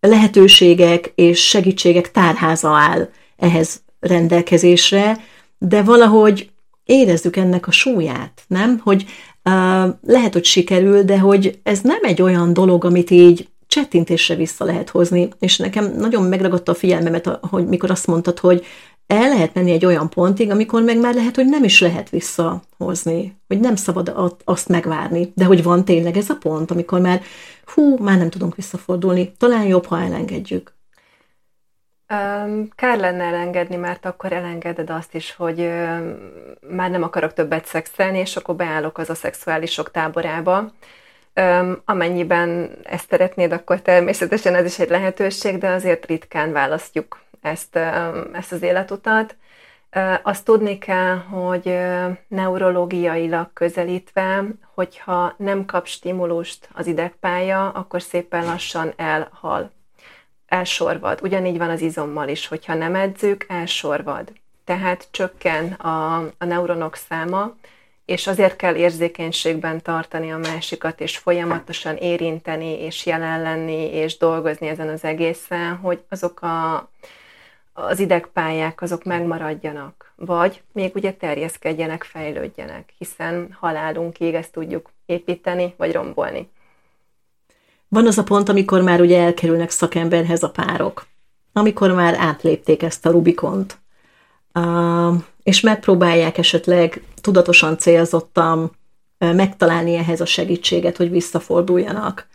lehetőségek 0.00 1.12
és 1.14 1.48
segítségek 1.48 2.10
tárháza 2.10 2.68
áll 2.68 3.08
ehhez 3.36 3.82
rendelkezésre, 4.00 5.18
de 5.58 5.82
valahogy 5.82 6.50
érezzük 6.84 7.36
ennek 7.36 7.66
a 7.66 7.70
súlyát, 7.70 8.44
nem? 8.46 8.80
Hogy 8.82 9.04
uh, 9.44 9.94
lehet, 10.02 10.32
hogy 10.32 10.44
sikerül, 10.44 11.02
de 11.02 11.18
hogy 11.18 11.58
ez 11.62 11.80
nem 11.80 11.98
egy 12.02 12.22
olyan 12.22 12.52
dolog, 12.52 12.84
amit 12.84 13.10
így 13.10 13.48
csettintésre 13.70 14.34
vissza 14.34 14.64
lehet 14.64 14.90
hozni. 14.90 15.28
És 15.38 15.56
nekem 15.56 15.94
nagyon 15.96 16.22
megragadta 16.22 16.72
a 16.72 16.74
figyelmemet, 16.74 17.38
hogy 17.40 17.66
mikor 17.66 17.90
azt 17.90 18.06
mondtad, 18.06 18.38
hogy 18.38 18.64
el 19.06 19.28
lehet 19.28 19.54
menni 19.54 19.70
egy 19.70 19.84
olyan 19.84 20.10
pontig, 20.10 20.50
amikor 20.50 20.82
meg 20.82 21.00
már 21.00 21.14
lehet, 21.14 21.36
hogy 21.36 21.46
nem 21.46 21.64
is 21.64 21.80
lehet 21.80 22.10
visszahozni, 22.10 23.40
hogy 23.48 23.60
nem 23.60 23.76
szabad 23.76 24.14
azt 24.44 24.68
megvárni, 24.68 25.32
de 25.34 25.44
hogy 25.44 25.62
van 25.62 25.84
tényleg 25.84 26.16
ez 26.16 26.30
a 26.30 26.34
pont, 26.34 26.70
amikor 26.70 27.00
már 27.00 27.22
hú, 27.74 27.96
már 27.98 28.18
nem 28.18 28.30
tudunk 28.30 28.56
visszafordulni, 28.56 29.32
talán 29.38 29.64
jobb, 29.64 29.84
ha 29.84 30.00
elengedjük. 30.00 30.78
Kár 32.74 32.98
lenne 32.98 33.24
elengedni, 33.24 33.76
mert 33.76 34.06
akkor 34.06 34.32
elengeded 34.32 34.90
azt 34.90 35.14
is, 35.14 35.34
hogy 35.34 35.58
már 36.70 36.90
nem 36.90 37.02
akarok 37.02 37.32
többet 37.32 37.64
szexelni, 37.64 38.18
és 38.18 38.36
akkor 38.36 38.54
beállok 38.54 38.98
az 38.98 39.10
a 39.10 39.14
szexuálisok 39.14 39.90
táborába. 39.90 40.72
Amennyiben 41.84 42.70
ezt 42.82 43.08
szeretnéd, 43.08 43.52
akkor 43.52 43.80
természetesen 43.80 44.54
ez 44.54 44.64
is 44.64 44.78
egy 44.78 44.88
lehetőség, 44.88 45.58
de 45.58 45.68
azért 45.68 46.06
ritkán 46.06 46.52
választjuk 46.52 47.20
ezt, 47.40 47.76
ezt 48.32 48.52
az 48.52 48.62
életutat. 48.62 49.36
Azt 50.22 50.44
tudni 50.44 50.78
kell, 50.78 51.16
hogy 51.16 51.78
neurológiailag 52.28 53.52
közelítve, 53.52 54.44
hogyha 54.74 55.34
nem 55.36 55.64
kap 55.64 55.86
stimulust 55.86 56.68
az 56.74 56.86
idegpálya, 56.86 57.68
akkor 57.68 58.02
szépen 58.02 58.44
lassan 58.44 58.92
elhal 58.96 59.70
elsorvad. 60.50 61.18
Ugyanígy 61.22 61.58
van 61.58 61.70
az 61.70 61.80
izommal 61.80 62.28
is, 62.28 62.46
hogyha 62.46 62.74
nem 62.74 62.94
edzük, 62.94 63.46
elsorvad. 63.48 64.32
Tehát 64.64 65.08
csökken 65.10 65.72
a, 65.72 66.16
a 66.16 66.44
neuronok 66.44 66.94
száma, 66.94 67.56
és 68.04 68.26
azért 68.26 68.56
kell 68.56 68.74
érzékenységben 68.74 69.82
tartani 69.82 70.32
a 70.32 70.38
másikat, 70.38 71.00
és 71.00 71.18
folyamatosan 71.18 71.96
érinteni, 71.96 72.80
és 72.80 73.06
jelen 73.06 73.42
lenni, 73.42 73.94
és 73.94 74.16
dolgozni 74.16 74.68
ezen 74.68 74.88
az 74.88 75.04
egészen, 75.04 75.76
hogy 75.76 76.02
azok 76.08 76.42
a, 76.42 76.90
az 77.72 77.98
idegpályák, 77.98 78.82
azok 78.82 79.04
megmaradjanak, 79.04 80.12
vagy 80.16 80.62
még 80.72 80.94
ugye 80.94 81.12
terjeszkedjenek, 81.12 82.02
fejlődjenek, 82.02 82.92
hiszen 82.98 83.56
halálunkig 83.60 84.34
ezt 84.34 84.52
tudjuk 84.52 84.90
építeni, 85.06 85.74
vagy 85.76 85.92
rombolni. 85.92 86.50
Van 87.92 88.06
az 88.06 88.18
a 88.18 88.22
pont, 88.22 88.48
amikor 88.48 88.82
már 88.82 89.00
ugye 89.00 89.20
elkerülnek 89.20 89.70
szakemberhez 89.70 90.42
a 90.42 90.50
párok, 90.50 91.06
amikor 91.52 91.92
már 91.92 92.14
átlépték 92.18 92.82
ezt 92.82 93.06
a 93.06 93.10
Rubikont, 93.10 93.78
és 95.42 95.60
megpróbálják 95.60 96.38
esetleg 96.38 97.02
tudatosan, 97.20 97.78
célzottan 97.78 98.76
megtalálni 99.18 99.94
ehhez 99.94 100.20
a 100.20 100.26
segítséget, 100.26 100.96
hogy 100.96 101.10
visszaforduljanak. 101.10 102.26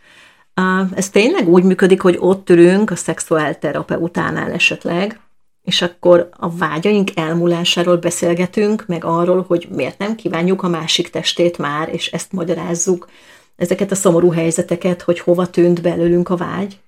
Ez 0.95 1.09
tényleg 1.09 1.47
úgy 1.47 1.63
működik, 1.63 2.01
hogy 2.01 2.17
ott 2.19 2.49
ülünk 2.49 2.91
a 2.91 2.95
szexuálterapeutánál 2.95 4.51
esetleg, 4.51 5.19
és 5.61 5.81
akkor 5.81 6.29
a 6.31 6.49
vágyaink 6.49 7.09
elmúlásáról 7.15 7.97
beszélgetünk, 7.97 8.83
meg 8.87 9.05
arról, 9.05 9.45
hogy 9.47 9.67
miért 9.71 9.97
nem 9.97 10.15
kívánjuk 10.15 10.63
a 10.63 10.67
másik 10.67 11.09
testét 11.09 11.57
már, 11.57 11.89
és 11.93 12.11
ezt 12.11 12.31
magyarázzuk, 12.31 13.07
ezeket 13.55 13.91
a 13.91 13.95
szomorú 13.95 14.31
helyzeteket, 14.31 15.01
hogy 15.01 15.19
hova 15.19 15.49
tűnt 15.49 15.81
belőlünk 15.81 16.29
a 16.29 16.35
vágy? 16.35 16.79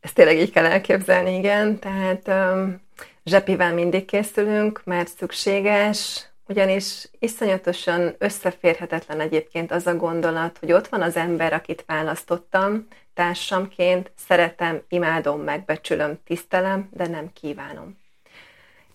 Ezt 0.00 0.14
tényleg 0.14 0.38
így 0.38 0.50
kell 0.50 0.64
elképzelni, 0.64 1.36
igen. 1.36 1.78
Tehát 1.78 2.28
um, 2.28 2.80
zsepivel 3.24 3.74
mindig 3.74 4.04
készülünk, 4.04 4.80
mert 4.84 5.08
szükséges, 5.16 6.26
ugyanis 6.48 7.08
iszonyatosan 7.18 8.14
összeférhetetlen 8.18 9.20
egyébként 9.20 9.72
az 9.72 9.86
a 9.86 9.96
gondolat, 9.96 10.58
hogy 10.58 10.72
ott 10.72 10.88
van 10.88 11.02
az 11.02 11.16
ember, 11.16 11.52
akit 11.52 11.84
választottam, 11.86 12.86
társamként, 13.14 14.12
szeretem, 14.26 14.82
imádom, 14.88 15.40
megbecsülöm, 15.40 16.18
tisztelem, 16.24 16.88
de 16.92 17.06
nem 17.06 17.32
kívánom. 17.32 17.98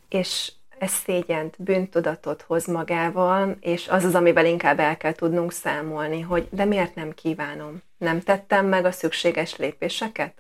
És 0.10 0.52
ez 0.80 0.92
szégyent, 0.92 1.56
bűntudatot 1.58 2.42
hoz 2.42 2.66
magával, 2.66 3.58
és 3.60 3.88
az 3.88 4.04
az, 4.04 4.16
amivel 4.16 4.46
inkább 4.46 4.80
el 4.80 4.98
kell 4.98 5.12
tudnunk 5.14 5.52
számolni, 5.52 6.22
hogy 6.22 6.48
de 6.52 6.66
miért 6.66 6.96
nem 6.96 7.14
kívánom? 7.14 7.82
Nem 7.98 8.22
tettem 8.22 8.66
meg 8.66 8.86
a 8.86 8.92
szükséges 8.92 9.56
lépéseket? 9.56 10.34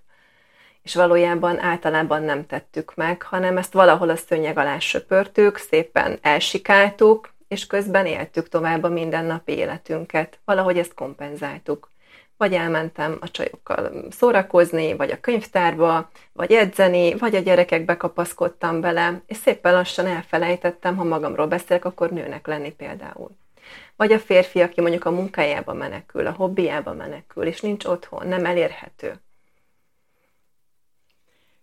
És 0.83 0.95
valójában 0.95 1.59
általában 1.59 2.23
nem 2.23 2.45
tettük 2.45 2.95
meg, 2.95 3.21
hanem 3.21 3.57
ezt 3.57 3.73
valahol 3.73 4.09
a 4.09 4.15
szőnyeg 4.15 4.57
alá 4.57 4.79
söpörtük, 4.79 5.57
szépen 5.57 6.17
elsikáltuk, 6.21 7.33
és 7.47 7.67
közben 7.67 8.05
éltük 8.05 8.49
tovább 8.49 8.83
a 8.83 8.89
mindennapi 8.89 9.51
életünket. 9.51 10.39
Valahogy 10.45 10.77
ezt 10.77 10.93
kompenzáltuk 10.93 11.89
vagy 12.37 12.53
elmentem 12.53 13.17
a 13.21 13.31
csajokkal 13.31 14.05
szórakozni, 14.09 14.95
vagy 14.95 15.11
a 15.11 15.19
könyvtárba, 15.19 16.09
vagy 16.33 16.51
edzeni, 16.51 17.13
vagy 17.15 17.35
a 17.35 17.39
gyerekekbe 17.39 17.97
kapaszkodtam 17.97 18.81
bele, 18.81 19.21
és 19.25 19.37
szépen 19.37 19.73
lassan 19.73 20.05
elfelejtettem, 20.05 20.95
ha 20.95 21.03
magamról 21.03 21.47
beszélek, 21.47 21.85
akkor 21.85 22.09
nőnek 22.09 22.47
lenni 22.47 22.71
például. 22.71 23.29
Vagy 23.95 24.11
a 24.11 24.19
férfi, 24.19 24.61
aki 24.61 24.81
mondjuk 24.81 25.05
a 25.05 25.11
munkájába 25.11 25.73
menekül, 25.73 26.27
a 26.27 26.31
hobbiába 26.31 26.93
menekül, 26.93 27.45
és 27.45 27.61
nincs 27.61 27.85
otthon, 27.85 28.27
nem 28.27 28.45
elérhető. 28.45 29.21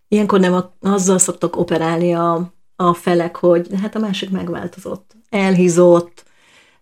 Ilyenkor 0.07 0.39
nem 0.39 0.53
a, 0.53 0.73
azzal 0.81 1.17
szoktak 1.17 1.55
operálni 1.55 2.13
a, 2.13 2.53
a 2.75 2.93
felek, 2.93 3.35
hogy 3.35 3.67
hát 3.81 3.95
a 3.95 3.99
másik 3.99 4.29
megváltozott, 4.29 5.11
elhízott, 5.29 6.23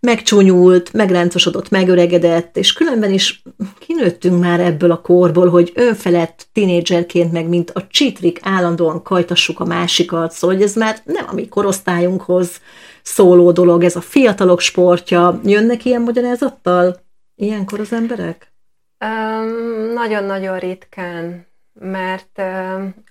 megcsúnyult, 0.06 0.94
megráncosodott, 0.94 1.70
megöregedett, 1.70 2.58
és 2.58 2.74
különben 2.74 3.12
is 3.12 3.42
kinőttünk 3.80 4.40
már 4.40 4.60
ebből 4.60 4.92
a 4.92 5.02
korból, 5.02 5.50
hogy 5.50 5.72
önfelett 5.76 6.48
tinédzserként, 6.54 7.32
meg 7.32 7.48
mint 7.48 7.72
a 7.72 7.88
csitrik 7.88 8.40
állandóan 8.42 9.04
kajtassuk 9.04 9.60
a 9.60 9.66
másikat, 9.66 10.32
szóval 10.32 10.56
hogy 10.56 10.66
ez 10.66 10.76
már 10.76 10.98
nem 11.04 11.26
a 11.28 11.34
mi 11.34 11.48
korosztályunkhoz 11.48 12.62
szóló 13.02 13.52
dolog, 13.52 13.84
ez 13.84 13.96
a 13.96 14.02
fiatalok 14.02 14.60
sportja. 14.60 15.40
Jönnek 15.44 15.86
ilyen 15.86 16.02
magyarázattal 16.02 17.00
ilyenkor 17.36 17.80
az 17.80 17.94
emberek? 17.94 18.54
Um, 19.00 19.94
nagyon-nagyon 19.94 20.60
ritkán 20.60 21.48
mert 21.74 22.38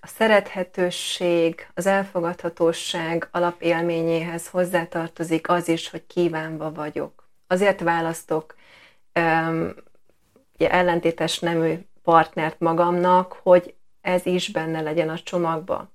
a 0.01 0.07
szerethetőség, 0.07 1.67
az 1.75 1.87
elfogadhatóság 1.87 3.29
alapélményéhez 3.31 4.49
hozzátartozik 4.49 5.49
az 5.49 5.69
is, 5.69 5.91
hogy 5.91 6.07
kívánva 6.07 6.73
vagyok. 6.73 7.29
Azért 7.47 7.81
választok 7.81 8.55
ugye, 10.55 10.71
ellentétes 10.71 11.39
nemű 11.39 11.75
partnert 12.03 12.61
magamnak, 12.61 13.41
hogy 13.43 13.75
ez 14.01 14.27
is 14.27 14.49
benne 14.49 14.81
legyen 14.81 15.09
a 15.09 15.19
csomagba. 15.19 15.91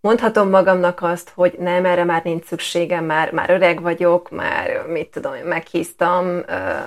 Mondhatom 0.00 0.48
magamnak 0.48 1.02
azt, 1.02 1.28
hogy 1.34 1.54
nem, 1.58 1.84
erre 1.84 2.04
már 2.04 2.24
nincs 2.24 2.44
szükségem, 2.44 3.04
már, 3.04 3.32
már 3.32 3.50
öreg 3.50 3.82
vagyok, 3.82 4.30
már 4.30 4.86
mit 4.86 5.08
tudom, 5.08 5.34
meghíztam, 5.34 6.44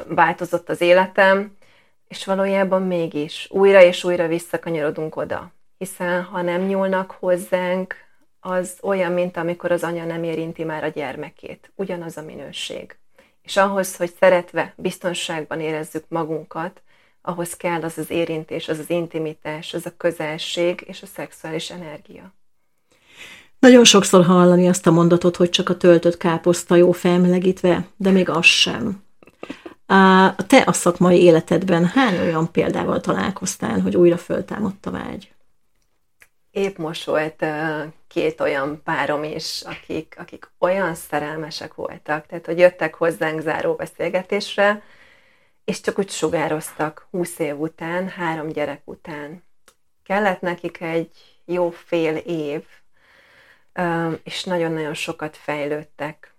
változott 0.08 0.70
az 0.70 0.82
életem, 0.82 1.58
és 2.12 2.26
valójában 2.26 2.82
mégis 2.82 3.48
újra 3.50 3.84
és 3.84 4.04
újra 4.04 4.28
visszakanyarodunk 4.28 5.16
oda. 5.16 5.52
Hiszen 5.78 6.24
ha 6.24 6.42
nem 6.42 6.62
nyúlnak 6.62 7.12
hozzánk, 7.12 7.96
az 8.40 8.78
olyan, 8.82 9.12
mint 9.12 9.38
amikor 9.38 9.72
az 9.72 9.84
anya 9.84 10.06
nem 10.06 10.24
érinti 10.24 10.64
már 10.64 10.84
a 10.84 10.88
gyermekét. 10.88 11.72
Ugyanaz 11.76 12.18
a 12.18 12.22
minőség. 12.22 12.98
És 13.42 13.58
ahhoz, 13.58 13.96
hogy 13.96 14.14
szeretve, 14.20 14.74
biztonságban 14.78 15.60
érezzük 15.60 16.04
magunkat, 16.08 16.82
ahhoz 17.22 17.54
kell 17.54 17.82
az 17.82 17.98
az 17.98 18.10
érintés, 18.10 18.68
az 18.68 18.80
az 18.80 18.90
intimitás, 18.90 19.74
az 19.74 19.86
a 19.86 19.98
közelség 19.98 20.84
és 20.88 21.02
a 21.02 21.06
szexuális 21.06 21.70
energia. 21.70 22.34
Nagyon 23.60 23.84
sokszor 23.84 24.26
hallani 24.26 24.68
azt 24.68 24.88
a 24.88 24.92
mondatot, 24.92 25.36
hogy 25.36 25.50
csak 25.50 25.70
a 25.70 25.78
töltött 25.78 26.18
káposzta 26.18 26.76
jó 26.76 26.92
felmelegítve, 26.92 27.88
de 27.98 28.12
még 28.12 28.30
az 28.30 28.46
sem. 28.46 29.04
A 29.92 30.46
te 30.48 30.64
a 30.66 30.74
szakmai 30.74 31.22
életedben 31.22 31.86
hány 31.86 32.20
olyan 32.20 32.52
példával 32.52 33.02
találkoztál, 33.02 33.80
hogy 33.80 33.96
újra 33.96 34.18
föltámadt 34.18 34.86
a 34.86 34.92
vágy? 34.92 35.34
Épp 36.52 36.78
most 36.78 37.06
volt 37.06 37.46
két 38.08 38.42
olyan 38.42 38.82
párom 38.84 39.24
is, 39.24 39.62
akik, 39.62 40.16
akik 40.18 40.52
olyan 40.60 40.96
szerelmesek 40.96 41.74
voltak, 41.74 42.26
tehát 42.26 42.46
hogy 42.46 42.60
jöttek 42.60 42.96
hozzánk 42.96 43.42
záró 43.42 43.74
beszélgetésre, 43.74 44.84
és 45.64 45.82
csak 45.82 46.00
úgy 46.00 46.10
sugároztak 46.10 47.08
húsz 47.10 47.40
év 47.40 47.60
után, 47.60 48.10
három 48.10 48.48
gyerek 48.48 48.82
után. 48.84 49.44
Kellett 50.04 50.42
nekik 50.42 50.82
egy 50.82 51.42
jó 51.46 51.70
fél 51.70 52.16
év, 52.16 52.64
és 54.24 54.44
nagyon-nagyon 54.44 54.94
sokat 54.94 55.38
fejlődtek. 55.38 56.36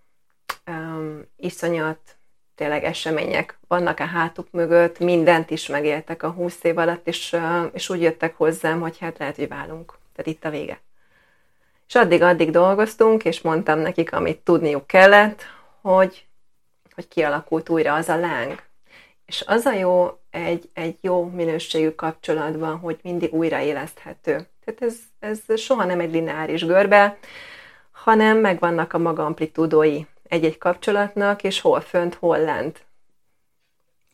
Iszonyat 1.37 2.17
tényleg 2.62 2.85
események 2.85 3.59
vannak 3.69 4.00
a 4.00 4.04
hátuk 4.04 4.47
mögött, 4.50 4.99
mindent 4.99 5.50
is 5.50 5.66
megéltek 5.66 6.23
a 6.23 6.31
húsz 6.31 6.64
év 6.64 6.78
alatt, 6.78 7.07
és, 7.07 7.37
és 7.73 7.90
úgy 7.90 8.02
jöttek 8.02 8.37
hozzám, 8.37 8.81
hogy 8.81 8.99
hát 8.99 9.19
lehet, 9.19 9.37
hogy 9.37 9.49
válunk. 9.49 9.99
Tehát 10.16 10.31
itt 10.33 10.45
a 10.45 10.50
vége. 10.50 10.81
És 11.88 11.95
addig-addig 11.95 12.50
dolgoztunk, 12.50 13.25
és 13.25 13.40
mondtam 13.40 13.78
nekik, 13.78 14.12
amit 14.12 14.38
tudniuk 14.38 14.87
kellett, 14.87 15.42
hogy, 15.81 16.26
hogy 16.95 17.09
kialakult 17.09 17.69
újra 17.69 17.95
az 17.95 18.09
a 18.09 18.16
láng. 18.16 18.62
És 19.26 19.45
az 19.47 19.64
a 19.64 19.73
jó 19.73 20.19
egy, 20.31 20.71
egy 20.75 20.96
jó 21.01 21.25
minőségű 21.25 21.90
kapcsolatban, 21.90 22.79
hogy 22.79 22.98
mindig 23.03 23.33
újraéleszthető. 23.33 24.46
Tehát 24.64 24.83
ez, 24.83 24.96
ez 25.18 25.61
soha 25.61 25.85
nem 25.85 26.01
egy 26.01 26.12
lineáris 26.12 26.64
görbe, 26.64 27.18
hanem 27.90 28.38
megvannak 28.38 28.92
a 28.92 28.98
maga 28.98 29.25
amplitúdói 29.25 30.03
egy-egy 30.33 30.59
kapcsolatnak, 30.59 31.42
és 31.42 31.61
hol 31.61 31.81
fönt, 31.81 32.14
hol 32.14 32.38
lent. 32.38 32.87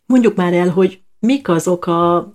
Mondjuk 0.06 0.36
már 0.36 0.52
el, 0.52 0.68
hogy 0.68 1.00
mik 1.18 1.48
azok, 1.48 1.86
a, 1.86 2.32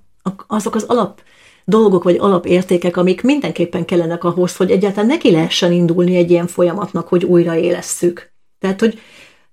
azok 0.47 0.75
az 0.75 0.83
alap 0.83 1.21
dolgok 1.65 2.03
vagy 2.03 2.17
alapértékek, 2.17 2.97
amik 2.97 3.21
mindenképpen 3.21 3.85
kellenek 3.85 4.23
ahhoz, 4.23 4.55
hogy 4.55 4.71
egyáltalán 4.71 5.05
neki 5.07 5.31
lehessen 5.31 5.71
indulni 5.71 6.15
egy 6.15 6.31
ilyen 6.31 6.47
folyamatnak, 6.47 7.07
hogy 7.07 7.25
újraélesszük. 7.25 8.31
Tehát, 8.59 8.79
hogy 8.79 8.99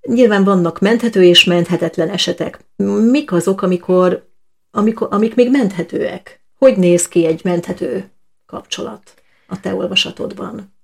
nyilván 0.03 0.45
vannak 0.45 0.79
menthető 0.79 1.23
és 1.23 1.45
menthetetlen 1.45 2.09
esetek. 2.09 2.65
Mik 3.11 3.33
azok, 3.33 3.63
amikor, 3.63 4.29
amikor, 4.71 5.09
amik 5.11 5.35
még 5.35 5.51
menthetőek? 5.51 6.45
Hogy 6.59 6.77
néz 6.77 7.09
ki 7.09 7.27
egy 7.27 7.41
menthető 7.45 8.11
kapcsolat 8.47 9.15
a 9.47 9.61
te 9.61 9.75
olvasatodban? 9.75 10.79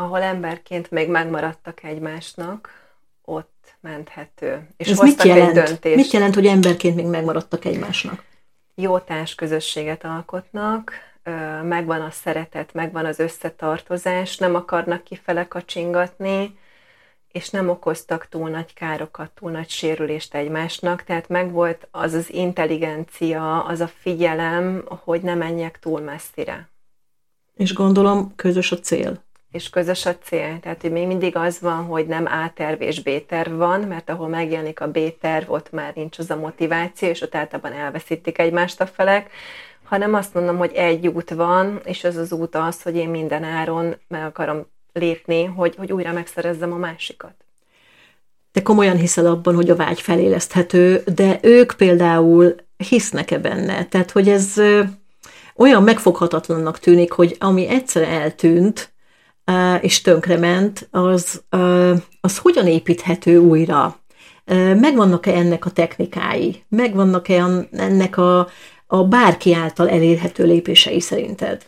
Ahol 0.00 0.22
emberként 0.22 0.90
még 0.90 1.08
megmaradtak 1.08 1.82
egymásnak, 1.82 2.88
ott 3.24 3.74
menthető. 3.80 4.68
És 4.76 4.88
Ez 4.88 4.98
mit 4.98 5.22
jelent? 5.22 5.56
Egy 5.56 5.64
döntést. 5.64 5.96
Mit 5.96 6.10
jelent, 6.10 6.34
hogy 6.34 6.46
emberként 6.46 6.94
még 6.94 7.06
megmaradtak 7.06 7.64
egymásnak? 7.64 8.24
Jó 8.74 8.98
közösséget 9.36 10.04
alkotnak, 10.04 10.92
megvan 11.62 12.00
a 12.00 12.10
szeretet, 12.10 12.74
megvan 12.74 13.04
az 13.04 13.18
összetartozás, 13.18 14.36
nem 14.36 14.54
akarnak 14.54 15.04
kifele 15.04 15.48
kacsingatni, 15.48 16.58
és 17.32 17.50
nem 17.50 17.68
okoztak 17.68 18.28
túl 18.28 18.50
nagy 18.50 18.74
károkat, 18.74 19.30
túl 19.30 19.50
nagy 19.50 19.68
sérülést 19.68 20.34
egymásnak, 20.34 21.02
tehát 21.02 21.28
megvolt 21.28 21.88
az 21.90 22.12
az 22.12 22.32
intelligencia, 22.32 23.64
az 23.64 23.80
a 23.80 23.88
figyelem, 23.88 24.84
hogy 24.88 25.20
ne 25.20 25.34
menjek 25.34 25.78
túl 25.78 26.00
messzire. 26.00 26.68
És 27.54 27.74
gondolom 27.74 28.32
közös 28.36 28.72
a 28.72 28.78
cél 28.78 29.28
és 29.52 29.70
közös 29.70 30.06
a 30.06 30.18
cél. 30.18 30.58
Tehát, 30.60 30.80
hogy 30.80 30.92
még 30.92 31.06
mindig 31.06 31.36
az 31.36 31.60
van, 31.60 31.84
hogy 31.84 32.06
nem 32.06 32.26
A-terv 32.26 32.82
és 32.82 33.02
B-terv 33.02 33.52
van, 33.56 33.80
mert 33.80 34.10
ahol 34.10 34.28
megjelenik 34.28 34.80
a 34.80 34.90
B-terv, 34.90 35.50
ott 35.50 35.72
már 35.72 35.92
nincs 35.94 36.18
az 36.18 36.30
a 36.30 36.36
motiváció, 36.36 37.08
és 37.08 37.20
ott 37.20 37.34
általában 37.34 37.72
elveszítik 37.72 38.38
egymást 38.38 38.80
a 38.80 38.86
felek, 38.86 39.30
hanem 39.84 40.14
azt 40.14 40.34
mondom, 40.34 40.56
hogy 40.56 40.72
egy 40.72 41.06
út 41.06 41.30
van, 41.30 41.80
és 41.84 42.04
ez 42.04 42.16
az 42.16 42.32
út 42.32 42.54
az, 42.54 42.82
hogy 42.82 42.96
én 42.96 43.08
minden 43.08 43.44
áron 43.44 43.96
meg 44.08 44.24
akarom 44.24 44.66
lépni, 44.92 45.44
hogy, 45.44 45.74
hogy 45.76 45.92
újra 45.92 46.12
megszerezzem 46.12 46.72
a 46.72 46.76
másikat. 46.76 47.34
Te 48.52 48.62
komolyan 48.62 48.96
hiszel 48.96 49.26
abban, 49.26 49.54
hogy 49.54 49.70
a 49.70 49.76
vágy 49.76 50.00
feléleszthető, 50.00 51.02
de 51.14 51.38
ők 51.42 51.72
például 51.72 52.54
hisznek-e 52.76 53.38
benne? 53.38 53.84
Tehát, 53.84 54.10
hogy 54.10 54.28
ez 54.28 54.54
olyan 55.56 55.82
megfoghatatlannak 55.82 56.78
tűnik, 56.78 57.12
hogy 57.12 57.36
ami 57.38 57.68
egyszer 57.68 58.02
eltűnt, 58.02 58.89
és 59.80 60.00
tönkrement, 60.00 60.88
az, 60.90 61.42
az 62.20 62.38
hogyan 62.38 62.66
építhető 62.66 63.38
újra? 63.38 63.96
Megvannak-e 64.74 65.34
ennek 65.34 65.64
a 65.64 65.70
technikái? 65.70 66.64
Megvannak-e 66.68 67.66
ennek 67.72 68.16
a, 68.16 68.48
a 68.86 69.04
bárki 69.04 69.54
által 69.54 69.88
elérhető 69.88 70.44
lépései 70.44 71.00
szerinted? 71.00 71.64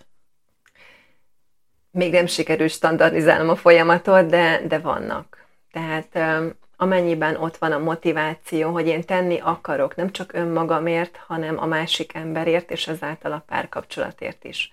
Még 1.90 2.12
nem 2.12 2.26
sikerült 2.26 2.70
standardizálnom 2.70 3.48
a 3.48 3.56
folyamatot, 3.56 4.26
de, 4.26 4.62
de 4.68 4.78
vannak. 4.78 5.46
Tehát 5.72 6.18
amennyiben 6.76 7.36
ott 7.36 7.56
van 7.56 7.72
a 7.72 7.78
motiváció, 7.78 8.70
hogy 8.70 8.86
én 8.86 9.04
tenni 9.04 9.38
akarok, 9.38 9.96
nem 9.96 10.10
csak 10.10 10.32
önmagamért, 10.32 11.20
hanem 11.26 11.58
a 11.58 11.66
másik 11.66 12.14
emberért, 12.14 12.70
és 12.70 12.88
ezáltal 12.88 13.32
a 13.32 13.44
párkapcsolatért 13.46 14.44
is 14.44 14.72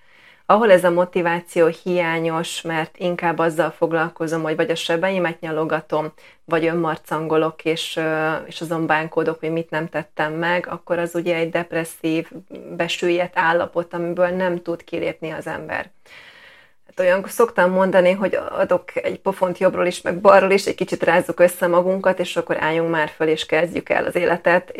ahol 0.49 0.71
ez 0.71 0.83
a 0.83 0.91
motiváció 0.91 1.67
hiányos, 1.83 2.61
mert 2.61 2.97
inkább 2.97 3.37
azzal 3.37 3.71
foglalkozom, 3.71 4.41
hogy 4.41 4.55
vagy 4.55 4.71
a 4.71 4.75
sebeimet 4.75 5.39
nyalogatom, 5.39 6.13
vagy 6.45 6.65
önmarcangolok, 6.65 7.65
és, 7.65 7.99
és 8.45 8.61
azon 8.61 8.85
bánkódok, 8.85 9.39
hogy 9.39 9.51
mit 9.51 9.69
nem 9.69 9.87
tettem 9.89 10.33
meg, 10.33 10.67
akkor 10.69 10.99
az 10.99 11.15
ugye 11.15 11.35
egy 11.35 11.49
depresszív, 11.49 12.31
besüllyedt 12.75 13.37
állapot, 13.37 13.93
amiből 13.93 14.27
nem 14.27 14.61
tud 14.61 14.83
kilépni 14.83 15.29
az 15.31 15.47
ember. 15.47 15.91
Hát 16.87 16.99
olyan 16.99 17.23
szoktam 17.27 17.71
mondani, 17.71 18.11
hogy 18.11 18.39
adok 18.49 18.95
egy 18.95 19.19
pofont 19.19 19.57
jobbról 19.57 19.85
is, 19.85 20.01
meg 20.01 20.21
balról 20.21 20.51
is, 20.51 20.65
egy 20.65 20.75
kicsit 20.75 21.03
rázzuk 21.03 21.39
össze 21.39 21.67
magunkat, 21.67 22.19
és 22.19 22.37
akkor 22.37 22.63
álljunk 22.63 22.89
már 22.89 23.09
föl, 23.09 23.27
és 23.27 23.45
kezdjük 23.45 23.89
el 23.89 24.05
az 24.05 24.15
életet, 24.15 24.71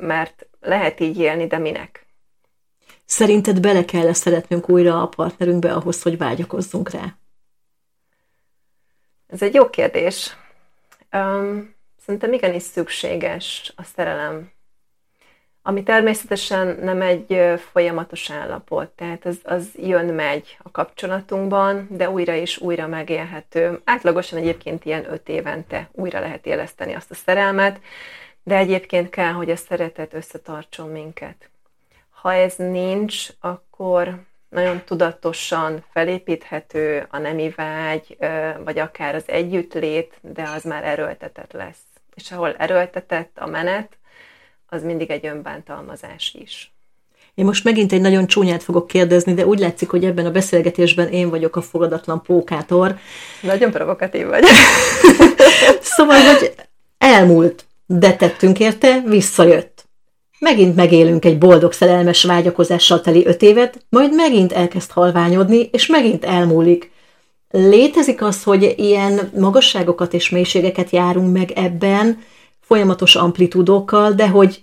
mert 0.00 0.46
lehet 0.60 1.00
így 1.00 1.18
élni, 1.18 1.46
de 1.46 1.58
minek? 1.58 2.07
Szerinted 3.10 3.60
bele 3.60 3.84
kell 3.84 4.12
szeretnünk 4.12 4.68
újra 4.68 5.02
a 5.02 5.08
partnerünkbe 5.08 5.72
ahhoz, 5.72 6.02
hogy 6.02 6.18
vágyakozzunk 6.18 6.90
rá? 6.90 7.16
Ez 9.26 9.42
egy 9.42 9.54
jó 9.54 9.70
kérdés. 9.70 10.36
Um, 11.12 11.74
szerintem 12.04 12.32
igenis 12.32 12.62
szükséges 12.62 13.72
a 13.76 13.82
szerelem. 13.82 14.50
Ami 15.62 15.82
természetesen 15.82 16.66
nem 16.66 17.02
egy 17.02 17.60
folyamatos 17.72 18.30
állapot, 18.30 18.88
tehát 18.88 19.26
az, 19.26 19.38
az 19.42 19.70
jön-megy 19.76 20.56
a 20.62 20.70
kapcsolatunkban, 20.70 21.86
de 21.90 22.10
újra 22.10 22.34
és 22.34 22.58
újra 22.58 22.86
megélhető. 22.86 23.80
Átlagosan 23.84 24.38
egyébként 24.38 24.84
ilyen 24.84 25.12
öt 25.12 25.28
évente 25.28 25.88
újra 25.92 26.20
lehet 26.20 26.46
éleszteni 26.46 26.92
azt 26.92 27.10
a 27.10 27.14
szerelmet, 27.14 27.80
de 28.42 28.56
egyébként 28.56 29.10
kell, 29.10 29.32
hogy 29.32 29.50
a 29.50 29.56
szeretet 29.56 30.14
összetartson 30.14 30.88
minket. 30.88 31.50
Ha 32.20 32.32
ez 32.32 32.54
nincs, 32.56 33.28
akkor 33.40 34.26
nagyon 34.48 34.82
tudatosan 34.84 35.84
felépíthető 35.92 37.06
a 37.10 37.18
nemi 37.18 37.52
vágy, 37.56 38.16
vagy 38.64 38.78
akár 38.78 39.14
az 39.14 39.22
együttlét, 39.26 40.14
de 40.20 40.42
az 40.56 40.64
már 40.64 40.84
erőltetett 40.84 41.52
lesz. 41.52 41.82
És 42.14 42.30
ahol 42.32 42.54
erőltetett 42.58 43.30
a 43.38 43.46
menet, 43.46 43.98
az 44.68 44.82
mindig 44.82 45.10
egy 45.10 45.26
önbántalmazás 45.26 46.34
is. 46.38 46.72
Én 47.34 47.44
most 47.44 47.64
megint 47.64 47.92
egy 47.92 48.00
nagyon 48.00 48.26
csúnyát 48.26 48.62
fogok 48.62 48.86
kérdezni, 48.86 49.34
de 49.34 49.46
úgy 49.46 49.58
látszik, 49.58 49.90
hogy 49.90 50.04
ebben 50.04 50.26
a 50.26 50.30
beszélgetésben 50.30 51.08
én 51.08 51.30
vagyok 51.30 51.56
a 51.56 51.62
fogadatlan 51.62 52.22
pókátor. 52.22 52.98
Nagyon 53.42 53.70
provokatív 53.70 54.26
vagy. 54.26 54.44
szóval, 55.96 56.20
hogy 56.20 56.54
elmúlt, 56.98 57.66
de 57.86 58.16
tettünk 58.16 58.58
érte, 58.58 59.00
visszajött. 59.06 59.77
Megint 60.38 60.76
megélünk 60.76 61.24
egy 61.24 61.38
boldog, 61.38 61.72
szerelmes 61.72 62.24
vágyakozással 62.24 63.00
teli 63.00 63.26
öt 63.26 63.42
évet, 63.42 63.86
majd 63.88 64.14
megint 64.14 64.52
elkezd 64.52 64.90
halványodni, 64.90 65.68
és 65.72 65.86
megint 65.86 66.24
elmúlik. 66.24 66.90
Létezik 67.50 68.22
az, 68.22 68.42
hogy 68.42 68.74
ilyen 68.76 69.30
magasságokat 69.38 70.14
és 70.14 70.28
mélységeket 70.30 70.90
járunk 70.90 71.32
meg 71.32 71.50
ebben, 71.50 72.18
folyamatos 72.60 73.16
amplitúdokkal, 73.16 74.12
de 74.12 74.28
hogy 74.28 74.62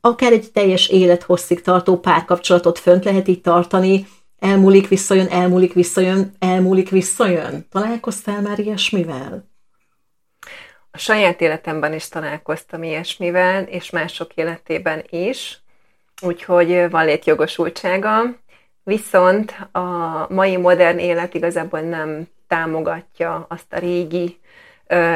akár 0.00 0.32
egy 0.32 0.50
teljes 0.52 0.88
élethosszig 0.88 1.62
tartó 1.62 1.96
párkapcsolatot 1.98 2.78
fönt 2.78 3.04
lehet 3.04 3.28
így 3.28 3.40
tartani, 3.40 4.06
elmúlik, 4.38 4.88
visszajön, 4.88 5.26
elmúlik, 5.26 5.72
visszajön, 5.72 6.32
elmúlik, 6.38 6.90
visszajön. 6.90 7.66
Találkoztál 7.70 8.40
már 8.40 8.58
ilyesmivel? 8.58 9.55
A 10.96 10.98
saját 10.98 11.40
életemben 11.40 11.92
is 11.94 12.08
találkoztam 12.08 12.82
ilyesmivel, 12.82 13.62
és 13.62 13.90
mások 13.90 14.34
életében 14.34 15.04
is, 15.10 15.58
úgyhogy 16.22 16.90
van 16.90 17.04
létjogosultsága. 17.04 18.22
Viszont 18.82 19.54
a 19.72 20.26
mai 20.28 20.56
modern 20.56 20.98
élet 20.98 21.34
igazából 21.34 21.80
nem 21.80 22.28
támogatja 22.48 23.46
azt 23.48 23.72
a 23.72 23.78
régi 23.78 24.38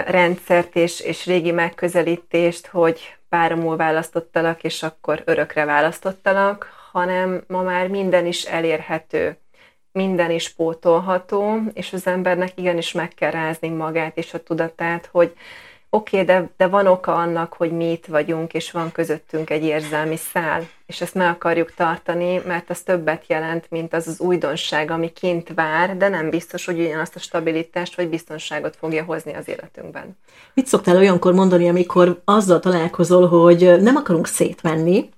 rendszert 0.06 0.76
és, 0.76 1.00
és 1.00 1.26
régi 1.26 1.50
megközelítést, 1.50 2.66
hogy 2.66 3.16
páramul 3.28 3.76
választottalak, 3.76 4.64
és 4.64 4.82
akkor 4.82 5.22
örökre 5.24 5.64
választottalak, 5.64 6.72
hanem 6.92 7.44
ma 7.46 7.62
már 7.62 7.88
minden 7.88 8.26
is 8.26 8.44
elérhető, 8.44 9.36
minden 9.92 10.30
is 10.30 10.48
pótolható, 10.48 11.56
és 11.72 11.92
az 11.92 12.06
embernek 12.06 12.58
igenis 12.58 12.92
meg 12.92 13.14
kell 13.14 13.30
rázni 13.30 13.68
magát 13.68 14.16
és 14.16 14.34
a 14.34 14.42
tudatát, 14.42 15.08
hogy 15.12 15.34
oké, 15.90 16.20
okay, 16.20 16.36
de, 16.36 16.50
de 16.56 16.66
van 16.66 16.86
oka 16.86 17.14
annak, 17.14 17.52
hogy 17.52 17.72
mi 17.72 17.90
itt 17.90 18.06
vagyunk, 18.06 18.52
és 18.52 18.70
van 18.70 18.92
közöttünk 18.92 19.50
egy 19.50 19.64
érzelmi 19.64 20.16
szál, 20.16 20.68
és 20.86 21.00
ezt 21.00 21.14
meg 21.14 21.28
akarjuk 21.28 21.74
tartani, 21.74 22.40
mert 22.46 22.70
az 22.70 22.80
többet 22.80 23.24
jelent, 23.26 23.66
mint 23.70 23.94
az 23.94 24.08
az 24.08 24.20
újdonság, 24.20 24.90
ami 24.90 25.12
kint 25.12 25.52
vár, 25.54 25.96
de 25.96 26.08
nem 26.08 26.30
biztos, 26.30 26.64
hogy 26.64 26.78
ugyanazt 26.78 27.16
a 27.16 27.18
stabilitást 27.18 27.96
vagy 27.96 28.08
biztonságot 28.08 28.76
fogja 28.76 29.04
hozni 29.04 29.34
az 29.34 29.48
életünkben. 29.48 30.18
Mit 30.54 30.66
szoktál 30.66 30.96
olyankor 30.96 31.32
mondani, 31.32 31.68
amikor 31.68 32.20
azzal 32.24 32.60
találkozol, 32.60 33.28
hogy 33.28 33.80
nem 33.80 33.96
akarunk 33.96 34.26
szétmenni, 34.26 35.08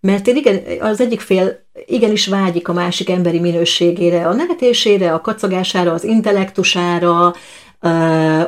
mert 0.00 0.26
én 0.26 0.36
igen, 0.36 0.62
az 0.80 1.00
egyik 1.00 1.20
fél 1.20 1.64
igenis 1.86 2.26
vágyik 2.26 2.68
a 2.68 2.72
másik 2.72 3.10
emberi 3.10 3.40
minőségére, 3.40 4.26
a 4.26 4.32
nevetésére, 4.32 5.12
a 5.12 5.20
kacagására, 5.20 5.92
az 5.92 6.04
intellektusára, 6.04 7.34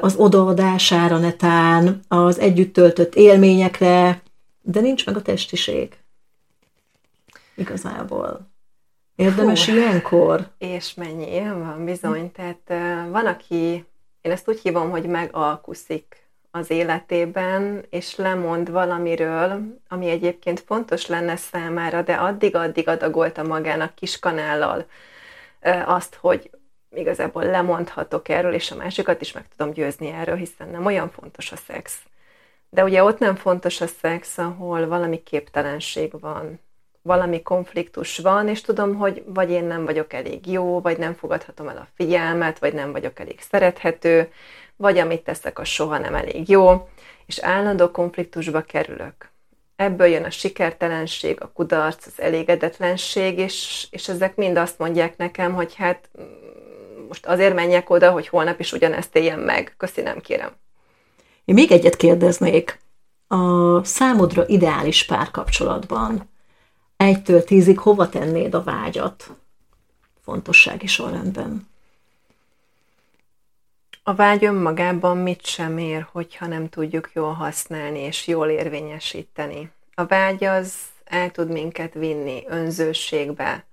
az 0.00 0.14
odaadására 0.16 1.18
netán, 1.18 2.00
az 2.08 2.38
együtt 2.38 2.72
töltött 2.72 3.14
élményekre, 3.14 4.22
de 4.60 4.80
nincs 4.80 5.06
meg 5.06 5.16
a 5.16 5.22
testiség. 5.22 5.96
Igazából. 7.54 8.50
Érdemes 9.16 9.66
Hú, 9.66 9.72
ilyenkor? 9.72 10.48
És 10.58 10.94
mennyi 10.94 11.30
ilyen 11.30 11.58
van, 11.58 11.84
bizony. 11.84 12.32
Tehát 12.32 12.82
van, 13.10 13.26
aki, 13.26 13.84
én 14.20 14.32
ezt 14.32 14.48
úgy 14.48 14.60
hívom, 14.60 14.90
hogy 14.90 15.06
megalkuszik 15.06 16.20
az 16.50 16.70
életében, 16.70 17.84
és 17.90 18.16
lemond 18.16 18.70
valamiről, 18.70 19.60
ami 19.88 20.08
egyébként 20.08 20.60
fontos 20.60 21.06
lenne 21.06 21.36
számára, 21.36 22.02
de 22.02 22.14
addig-addig 22.14 22.88
adagolta 22.88 23.42
magának 23.42 23.94
kis 23.94 24.18
kanállal 24.18 24.86
azt, 25.86 26.14
hogy 26.14 26.50
igazából 26.94 27.44
lemondhatok 27.44 28.28
erről, 28.28 28.54
és 28.54 28.70
a 28.70 28.76
másikat 28.76 29.20
is 29.20 29.32
meg 29.32 29.44
tudom 29.56 29.72
győzni 29.72 30.08
erről, 30.08 30.36
hiszen 30.36 30.68
nem 30.68 30.86
olyan 30.86 31.10
fontos 31.10 31.52
a 31.52 31.56
szex. 31.56 31.98
De 32.70 32.84
ugye 32.84 33.02
ott 33.02 33.18
nem 33.18 33.36
fontos 33.36 33.80
a 33.80 33.86
szex, 33.86 34.38
ahol 34.38 34.86
valami 34.86 35.22
képtelenség 35.22 36.20
van, 36.20 36.60
valami 37.02 37.42
konfliktus 37.42 38.18
van, 38.18 38.48
és 38.48 38.60
tudom, 38.60 38.94
hogy 38.94 39.22
vagy 39.26 39.50
én 39.50 39.64
nem 39.64 39.84
vagyok 39.84 40.12
elég 40.12 40.46
jó, 40.46 40.80
vagy 40.80 40.98
nem 40.98 41.14
fogadhatom 41.14 41.68
el 41.68 41.76
a 41.76 41.88
figyelmet, 41.94 42.58
vagy 42.58 42.74
nem 42.74 42.92
vagyok 42.92 43.20
elég 43.20 43.40
szerethető, 43.40 44.32
vagy 44.76 44.98
amit 44.98 45.24
teszek, 45.24 45.58
az 45.58 45.68
soha 45.68 45.98
nem 45.98 46.14
elég 46.14 46.48
jó, 46.48 46.88
és 47.26 47.38
állandó 47.38 47.90
konfliktusba 47.90 48.60
kerülök. 48.60 49.30
Ebből 49.76 50.06
jön 50.06 50.24
a 50.24 50.30
sikertelenség, 50.30 51.40
a 51.40 51.52
kudarc, 51.52 52.06
az 52.06 52.20
elégedetlenség, 52.20 53.38
és, 53.38 53.86
és 53.90 54.08
ezek 54.08 54.36
mind 54.36 54.56
azt 54.56 54.78
mondják 54.78 55.16
nekem, 55.16 55.54
hogy 55.54 55.74
hát 55.74 56.08
most 57.12 57.26
azért 57.26 57.54
menjek 57.54 57.90
oda, 57.90 58.10
hogy 58.10 58.28
holnap 58.28 58.60
is 58.60 58.72
ugyanezt 58.72 59.16
éljem 59.16 59.40
meg. 59.40 59.74
Köszi, 59.76 60.00
nem 60.00 60.20
kérem. 60.20 60.52
Én 61.44 61.54
még 61.54 61.72
egyet 61.72 61.96
kérdeznék. 61.96 62.78
A 63.26 63.84
számodra 63.84 64.46
ideális 64.46 65.06
párkapcsolatban 65.06 66.30
egytől 66.96 67.44
tízig 67.44 67.78
hova 67.78 68.08
tennéd 68.08 68.54
a 68.54 68.62
vágyat 68.62 69.30
fontossági 70.24 70.86
sorrendben? 70.86 71.68
A 74.02 74.14
vágy 74.14 74.44
önmagában 74.44 75.16
mit 75.16 75.46
sem 75.46 75.78
ér, 75.78 76.06
hogyha 76.12 76.46
nem 76.46 76.68
tudjuk 76.68 77.10
jól 77.14 77.32
használni 77.32 77.98
és 77.98 78.26
jól 78.26 78.48
érvényesíteni. 78.48 79.70
A 79.94 80.04
vágy 80.04 80.44
az 80.44 80.74
el 81.04 81.30
tud 81.30 81.50
minket 81.50 81.94
vinni 81.94 82.44
önzőségbe, 82.48 83.64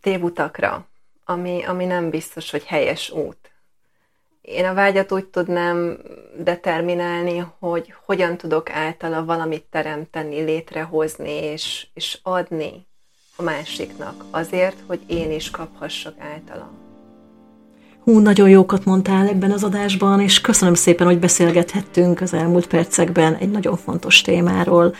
tévutakra, 0.00 0.89
ami, 1.30 1.64
ami 1.64 1.84
nem 1.84 2.10
biztos, 2.10 2.50
hogy 2.50 2.64
helyes 2.64 3.10
út. 3.10 3.36
Én 4.40 4.64
a 4.64 4.74
vágyat 4.74 5.12
úgy 5.12 5.24
tudnám 5.24 5.98
determinálni, 6.38 7.44
hogy 7.58 7.94
hogyan 8.04 8.36
tudok 8.36 8.70
általa 8.70 9.24
valamit 9.24 9.64
teremteni, 9.70 10.40
létrehozni 10.40 11.30
és, 11.30 11.86
és 11.94 12.18
adni 12.22 12.86
a 13.36 13.42
másiknak 13.42 14.24
azért, 14.30 14.76
hogy 14.86 15.00
én 15.06 15.32
is 15.32 15.50
kaphassak 15.50 16.14
általa. 16.18 16.70
Hú, 18.04 18.18
nagyon 18.18 18.48
jókat 18.48 18.84
mondtál 18.84 19.28
ebben 19.28 19.50
az 19.50 19.64
adásban, 19.64 20.20
és 20.20 20.40
köszönöm 20.40 20.74
szépen, 20.74 21.06
hogy 21.06 21.18
beszélgethettünk 21.18 22.20
az 22.20 22.34
elmúlt 22.34 22.66
percekben 22.66 23.34
egy 23.34 23.50
nagyon 23.50 23.76
fontos 23.76 24.20
témáról. 24.20 24.94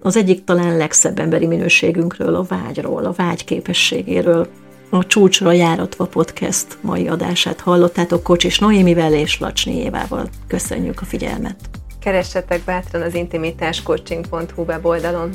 Az 0.00 0.16
egyik 0.16 0.44
talán 0.44 0.76
legszebb 0.76 1.18
emberi 1.18 1.46
minőségünkről, 1.46 2.34
a 2.34 2.42
vágyról, 2.42 3.04
a 3.04 3.12
vágy 3.12 3.44
képességéről. 3.44 4.48
A 4.90 5.06
Csúcsra 5.06 5.52
járatva 5.52 6.04
podcast 6.06 6.78
mai 6.80 7.08
adását 7.08 7.60
hallottátok 7.60 8.22
Kocsis 8.22 8.58
Noémivel 8.58 9.12
és 9.12 9.38
Lacsni 9.40 9.76
Évával. 9.76 10.28
Köszönjük 10.46 11.00
a 11.00 11.04
figyelmet! 11.04 11.56
Keressetek 12.00 12.64
bátran 12.64 13.02
az 13.02 13.14
intimitáscoaching.hu 13.14 14.62
weboldalon. 14.62 15.30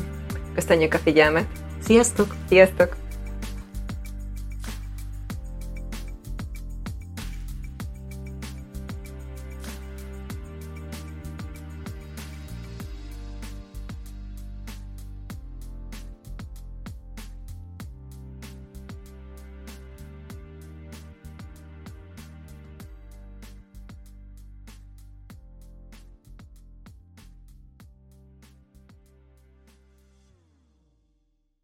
Köszönjük 0.56 0.94
a 0.94 0.98
figyelmet! 0.98 1.48
Sziasztok! 1.84 2.36
Sziasztok! 2.50 3.03